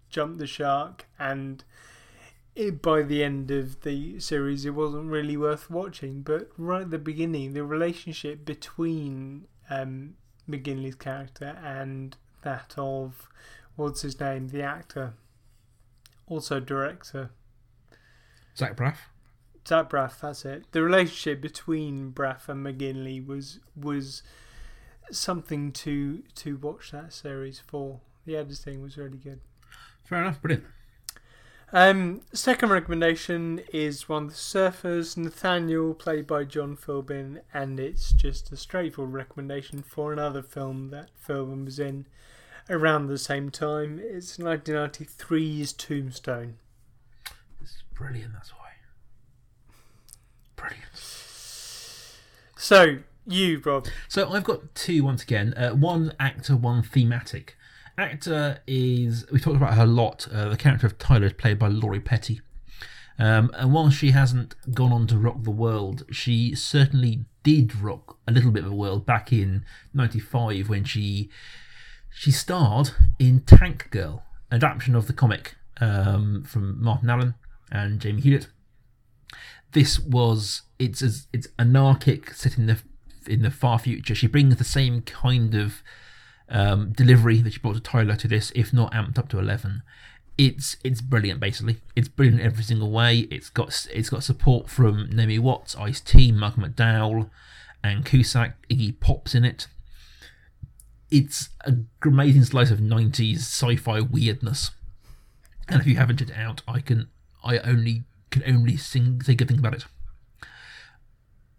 jumped 0.08 0.38
the 0.38 0.46
shark 0.46 1.06
and 1.18 1.64
it, 2.54 2.80
by 2.80 3.02
the 3.02 3.22
end 3.22 3.50
of 3.50 3.82
the 3.82 4.18
series, 4.18 4.64
it 4.64 4.70
wasn't 4.70 5.10
really 5.10 5.36
worth 5.36 5.70
watching. 5.70 6.22
But 6.22 6.48
right 6.56 6.82
at 6.82 6.90
the 6.90 6.98
beginning, 6.98 7.52
the 7.52 7.64
relationship 7.64 8.46
between 8.46 9.46
um, 9.68 10.14
McGinley's 10.48 10.94
character 10.94 11.58
and 11.62 12.16
that 12.42 12.74
of 12.78 13.28
what's 13.76 14.00
his 14.00 14.18
name, 14.18 14.48
the 14.48 14.62
actor, 14.62 15.12
also 16.26 16.58
director, 16.58 17.30
Zach 18.56 18.76
Braff. 18.76 18.96
Zach 19.68 19.90
Braff. 19.90 20.20
That's 20.20 20.44
it. 20.44 20.64
The 20.72 20.82
relationship 20.82 21.40
between 21.40 22.12
Braff 22.12 22.48
and 22.48 22.64
McGinley 22.64 23.24
was 23.24 23.60
was 23.76 24.22
something 25.10 25.72
to 25.72 26.22
to 26.34 26.56
watch 26.56 26.90
that 26.92 27.12
series 27.12 27.60
for. 27.66 28.00
The 28.24 28.36
editing 28.36 28.82
was 28.82 28.96
really 28.96 29.18
good. 29.18 29.40
Fair 30.04 30.22
enough. 30.22 30.40
Brilliant. 30.40 30.64
Um, 31.72 32.20
second 32.32 32.70
recommendation 32.70 33.60
is 33.72 34.08
one 34.08 34.24
of 34.24 34.28
the 34.30 34.36
surfers, 34.36 35.16
Nathaniel, 35.16 35.94
played 35.94 36.26
by 36.26 36.44
John 36.44 36.76
Philbin, 36.76 37.40
and 37.52 37.80
it's 37.80 38.12
just 38.12 38.52
a 38.52 38.56
straightforward 38.56 39.12
recommendation 39.12 39.82
for 39.82 40.12
another 40.12 40.42
film 40.42 40.90
that 40.90 41.10
Philbin 41.26 41.64
was 41.64 41.80
in 41.80 42.06
around 42.70 43.08
the 43.08 43.18
same 43.18 43.50
time. 43.50 44.00
It's 44.02 44.36
1993's 44.36 45.72
Tombstone. 45.72 46.58
It's 47.60 47.82
brilliant. 47.94 48.32
That's 48.32 48.52
why. 48.52 48.70
Brilliant. 50.54 50.86
So, 52.56 52.98
you, 53.26 53.60
Rob. 53.64 53.86
So 54.08 54.30
I've 54.30 54.44
got 54.44 54.74
two 54.74 55.04
once 55.04 55.22
again. 55.22 55.54
Uh, 55.54 55.70
one 55.70 56.12
actor, 56.18 56.56
one 56.56 56.82
thematic. 56.82 57.56
Actor 57.98 58.60
is 58.66 59.24
we 59.30 59.40
talked 59.40 59.56
about 59.56 59.74
her 59.74 59.84
a 59.84 59.86
lot. 59.86 60.28
Uh, 60.32 60.50
the 60.50 60.56
character 60.56 60.86
of 60.86 60.98
Tyler 60.98 61.26
is 61.26 61.32
played 61.32 61.58
by 61.58 61.68
Lori 61.68 62.00
Petty. 62.00 62.40
Um, 63.18 63.50
and 63.54 63.72
while 63.72 63.88
she 63.90 64.10
hasn't 64.10 64.54
gone 64.74 64.92
on 64.92 65.06
to 65.06 65.16
rock 65.16 65.42
the 65.42 65.50
world, 65.50 66.04
she 66.10 66.54
certainly 66.54 67.24
did 67.42 67.74
rock 67.76 68.18
a 68.28 68.32
little 68.32 68.50
bit 68.50 68.64
of 68.64 68.70
the 68.70 68.76
world 68.76 69.06
back 69.06 69.32
in 69.32 69.64
'95 69.94 70.68
when 70.68 70.84
she 70.84 71.30
she 72.10 72.30
starred 72.30 72.90
in 73.18 73.40
Tank 73.40 73.90
Girl, 73.90 74.24
adaptation 74.52 74.94
of 74.94 75.06
the 75.06 75.12
comic 75.12 75.54
um, 75.80 76.44
from 76.44 76.82
Martin 76.82 77.08
Allen 77.08 77.34
and 77.72 78.00
Jamie 78.00 78.20
Hewlett. 78.20 78.48
This 79.72 79.98
was 79.98 80.62
it's 80.78 81.02
it's 81.32 81.48
anarchic, 81.58 82.34
set 82.34 82.58
in 82.58 82.66
the 82.66 82.78
in 83.28 83.42
the 83.42 83.50
far 83.50 83.78
future. 83.78 84.14
She 84.14 84.26
brings 84.26 84.56
the 84.56 84.64
same 84.64 85.02
kind 85.02 85.54
of 85.54 85.82
um, 86.48 86.92
delivery 86.92 87.40
that 87.42 87.52
she 87.52 87.58
brought 87.58 87.74
to 87.74 87.80
Tyler 87.80 88.16
to 88.16 88.28
this, 88.28 88.52
if 88.54 88.72
not 88.72 88.92
amped 88.92 89.18
up 89.18 89.28
to 89.30 89.38
eleven. 89.38 89.82
It's 90.38 90.76
it's 90.84 91.00
brilliant. 91.00 91.40
Basically, 91.40 91.78
it's 91.94 92.08
brilliant 92.08 92.42
every 92.42 92.64
single 92.64 92.90
way. 92.90 93.20
It's 93.30 93.48
got 93.48 93.86
it's 93.92 94.10
got 94.10 94.22
support 94.22 94.68
from 94.68 95.08
Naomi 95.10 95.38
Watts, 95.38 95.76
Ice 95.76 96.00
T, 96.00 96.30
Malcolm 96.30 96.64
McDowell, 96.64 97.30
and 97.82 98.04
Cusack. 98.04 98.56
Iggy 98.68 99.00
Pop's 99.00 99.34
in 99.34 99.44
it. 99.44 99.66
It's 101.10 101.50
an 101.64 101.88
amazing 102.04 102.44
slice 102.44 102.70
of 102.70 102.80
'90s 102.80 103.38
sci-fi 103.38 104.00
weirdness. 104.00 104.72
And 105.68 105.80
if 105.80 105.86
you 105.86 105.96
haven't 105.96 106.18
checked 106.18 106.30
it 106.30 106.36
out, 106.36 106.62
I 106.68 106.80
can 106.80 107.08
I 107.42 107.58
only 107.58 108.04
can 108.30 108.42
only 108.46 108.76
sing 108.76 109.22
say 109.22 109.34
good 109.34 109.48
things 109.48 109.60
about 109.60 109.74
it 109.74 109.86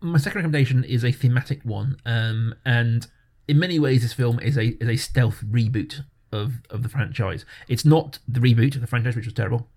my 0.01 0.17
second 0.17 0.39
recommendation 0.39 0.83
is 0.83 1.03
a 1.03 1.11
thematic 1.11 1.63
one, 1.63 1.97
um, 2.05 2.55
and 2.65 3.07
in 3.47 3.59
many 3.59 3.79
ways, 3.79 4.01
this 4.01 4.13
film 4.13 4.39
is 4.39 4.57
a 4.57 4.81
is 4.81 4.89
a 4.89 4.97
stealth 4.97 5.43
reboot 5.49 6.01
of 6.31 6.61
of 6.69 6.83
the 6.83 6.89
franchise. 6.89 7.45
It's 7.67 7.85
not 7.85 8.19
the 8.27 8.39
reboot 8.39 8.75
of 8.75 8.81
the 8.81 8.87
franchise, 8.87 9.15
which 9.15 9.25
was 9.25 9.33
terrible. 9.33 9.67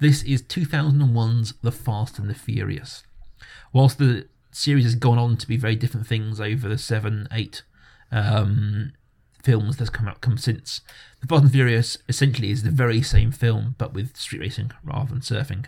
This 0.00 0.22
is 0.22 0.42
2001's 0.42 1.54
The 1.62 1.72
Fast 1.72 2.18
and 2.18 2.30
the 2.30 2.34
Furious. 2.34 3.02
Whilst 3.72 3.98
the 3.98 4.28
series 4.52 4.84
has 4.84 4.94
gone 4.94 5.18
on 5.18 5.36
to 5.36 5.46
be 5.46 5.56
very 5.56 5.74
different 5.74 6.06
things 6.06 6.40
over 6.40 6.68
the 6.68 6.78
seven, 6.78 7.26
eight 7.32 7.62
um, 8.12 8.92
films 9.42 9.76
that's 9.76 9.90
come 9.90 10.06
out 10.06 10.20
come 10.20 10.38
since, 10.38 10.82
The 11.20 11.26
Fast 11.26 11.42
and 11.42 11.52
Furious 11.52 11.98
essentially 12.08 12.50
is 12.50 12.62
the 12.62 12.70
very 12.70 13.02
same 13.02 13.32
film, 13.32 13.74
but 13.76 13.92
with 13.92 14.16
street 14.16 14.40
racing 14.40 14.70
rather 14.84 15.10
than 15.10 15.20
surfing, 15.20 15.66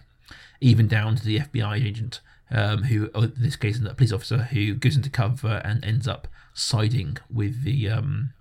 even 0.61 0.87
down 0.87 1.17
to 1.17 1.25
the 1.25 1.41
FBI 1.41 1.85
agent 1.85 2.21
um, 2.51 2.85
who, 2.85 3.11
in 3.15 3.33
this 3.37 3.57
case, 3.57 3.77
is 3.77 3.85
a 3.85 3.95
police 3.95 4.13
officer 4.13 4.39
who 4.39 4.75
goes 4.75 4.97
into 4.97 5.11
cover 5.11 5.61
and 5.65 5.85
ends 5.85 6.09
up 6.09 6.29
siding 6.55 7.19
with 7.33 7.63
the 7.63 7.89
um, 7.89 8.33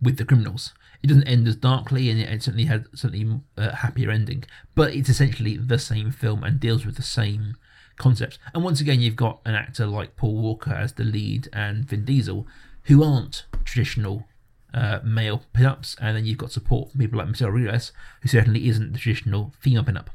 with 0.00 0.16
the 0.16 0.24
criminals. 0.24 0.72
It 1.02 1.08
doesn't 1.08 1.28
end 1.28 1.46
as 1.46 1.56
darkly, 1.56 2.08
and 2.08 2.20
it 2.20 2.42
certainly 2.42 2.64
had 2.64 2.86
certainly 2.94 3.40
a 3.56 3.76
happier 3.76 4.10
ending. 4.10 4.44
But 4.74 4.94
it's 4.94 5.08
essentially 5.08 5.56
the 5.56 5.78
same 5.78 6.10
film 6.10 6.42
and 6.42 6.58
deals 6.58 6.86
with 6.86 6.96
the 6.96 7.02
same 7.02 7.56
concepts. 7.96 8.38
And 8.54 8.64
once 8.64 8.80
again, 8.80 9.00
you've 9.00 9.16
got 9.16 9.40
an 9.44 9.54
actor 9.54 9.86
like 9.86 10.16
Paul 10.16 10.36
Walker 10.36 10.72
as 10.72 10.94
the 10.94 11.04
lead 11.04 11.48
and 11.52 11.84
Vin 11.84 12.04
Diesel, 12.04 12.46
who 12.84 13.02
aren't 13.02 13.44
traditional 13.64 14.26
uh, 14.72 15.00
male 15.04 15.42
pinups, 15.54 15.96
and 16.00 16.16
then 16.16 16.24
you've 16.24 16.38
got 16.38 16.52
support 16.52 16.90
from 16.90 17.00
people 17.00 17.18
like 17.18 17.28
Michelle 17.28 17.50
Rodriguez, 17.50 17.92
who 18.22 18.28
certainly 18.28 18.68
isn't 18.68 18.92
the 18.92 18.98
traditional 18.98 19.52
female 19.60 19.84
pinup. 19.84 20.06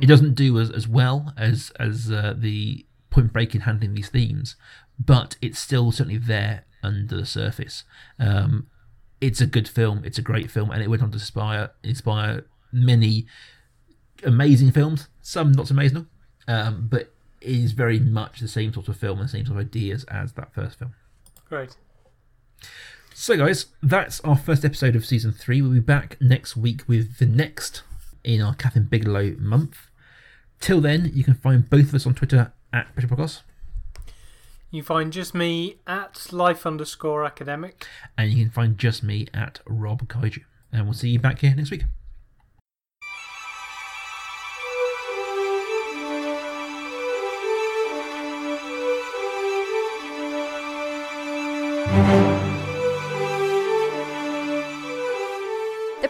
It 0.00 0.06
doesn't 0.06 0.34
do 0.34 0.58
as, 0.58 0.70
as 0.70 0.86
well 0.86 1.32
as 1.36 1.72
as 1.78 2.10
uh, 2.10 2.34
the 2.36 2.86
Point 3.10 3.32
Break 3.32 3.54
in 3.54 3.62
handling 3.62 3.94
these 3.94 4.10
themes, 4.10 4.56
but 4.98 5.36
it's 5.40 5.58
still 5.58 5.90
certainly 5.92 6.18
there 6.18 6.64
under 6.82 7.16
the 7.16 7.26
surface. 7.26 7.84
Um, 8.18 8.68
it's 9.20 9.40
a 9.40 9.46
good 9.46 9.68
film. 9.68 10.02
It's 10.04 10.18
a 10.18 10.22
great 10.22 10.50
film, 10.50 10.70
and 10.70 10.82
it 10.82 10.88
went 10.88 11.02
on 11.02 11.10
to 11.10 11.16
inspire 11.16 11.70
inspire 11.82 12.44
many 12.72 13.26
amazing 14.22 14.72
films. 14.72 15.08
Some 15.22 15.52
not 15.52 15.68
so 15.68 15.72
amazing, 15.72 16.06
um, 16.46 16.88
but 16.90 17.12
it 17.40 17.50
is 17.50 17.72
very 17.72 17.98
much 17.98 18.40
the 18.40 18.48
same 18.48 18.72
sort 18.72 18.88
of 18.88 18.96
film 18.96 19.18
and 19.18 19.28
the 19.28 19.32
same 19.32 19.46
sort 19.46 19.58
of 19.58 19.66
ideas 19.66 20.04
as 20.04 20.32
that 20.34 20.52
first 20.54 20.78
film. 20.78 20.94
Great. 21.48 21.76
So, 23.14 23.36
guys, 23.36 23.66
that's 23.82 24.20
our 24.20 24.36
first 24.36 24.64
episode 24.64 24.94
of 24.94 25.04
season 25.04 25.32
three. 25.32 25.60
We'll 25.60 25.72
be 25.72 25.80
back 25.80 26.16
next 26.20 26.56
week 26.56 26.82
with 26.86 27.18
the 27.18 27.26
next 27.26 27.82
in 28.28 28.42
our 28.42 28.54
Kathryn 28.54 28.90
Bigelow 28.90 29.36
month. 29.38 29.90
Till 30.60 30.80
then, 30.82 31.10
you 31.14 31.24
can 31.24 31.32
find 31.34 31.68
both 31.68 31.88
of 31.88 31.94
us 31.94 32.06
on 32.06 32.14
Twitter 32.14 32.52
at 32.74 32.92
Prestige 32.94 33.10
Podcast, 33.10 33.40
You 34.70 34.82
find 34.82 35.12
just 35.14 35.34
me 35.34 35.78
at 35.86 36.30
life 36.30 36.66
underscore 36.66 37.24
academic. 37.24 37.86
and 38.18 38.30
you 38.30 38.44
can 38.44 38.50
find 38.52 38.76
just 38.76 39.02
me 39.02 39.26
at 39.32 39.60
Rob 39.66 40.06
Kaiju. 40.08 40.42
And 40.70 40.84
we'll 40.84 40.92
see 40.92 41.08
you 41.08 41.18
back 41.18 41.38
here 41.40 41.54
next 41.54 41.70
week. 41.70 41.84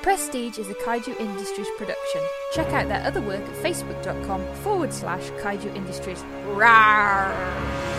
Prestige 0.09 0.57
is 0.57 0.71
a 0.71 0.75
Kaiju 0.75 1.21
Industries 1.21 1.68
production. 1.77 2.23
Check 2.55 2.68
out 2.68 2.88
their 2.88 3.05
other 3.05 3.21
work 3.21 3.42
at 3.42 3.55
facebook.com 3.57 4.42
forward 4.62 4.90
slash 4.90 5.29
Kaiju 5.42 5.77
Industries. 5.77 6.23
Rawr! 6.47 7.98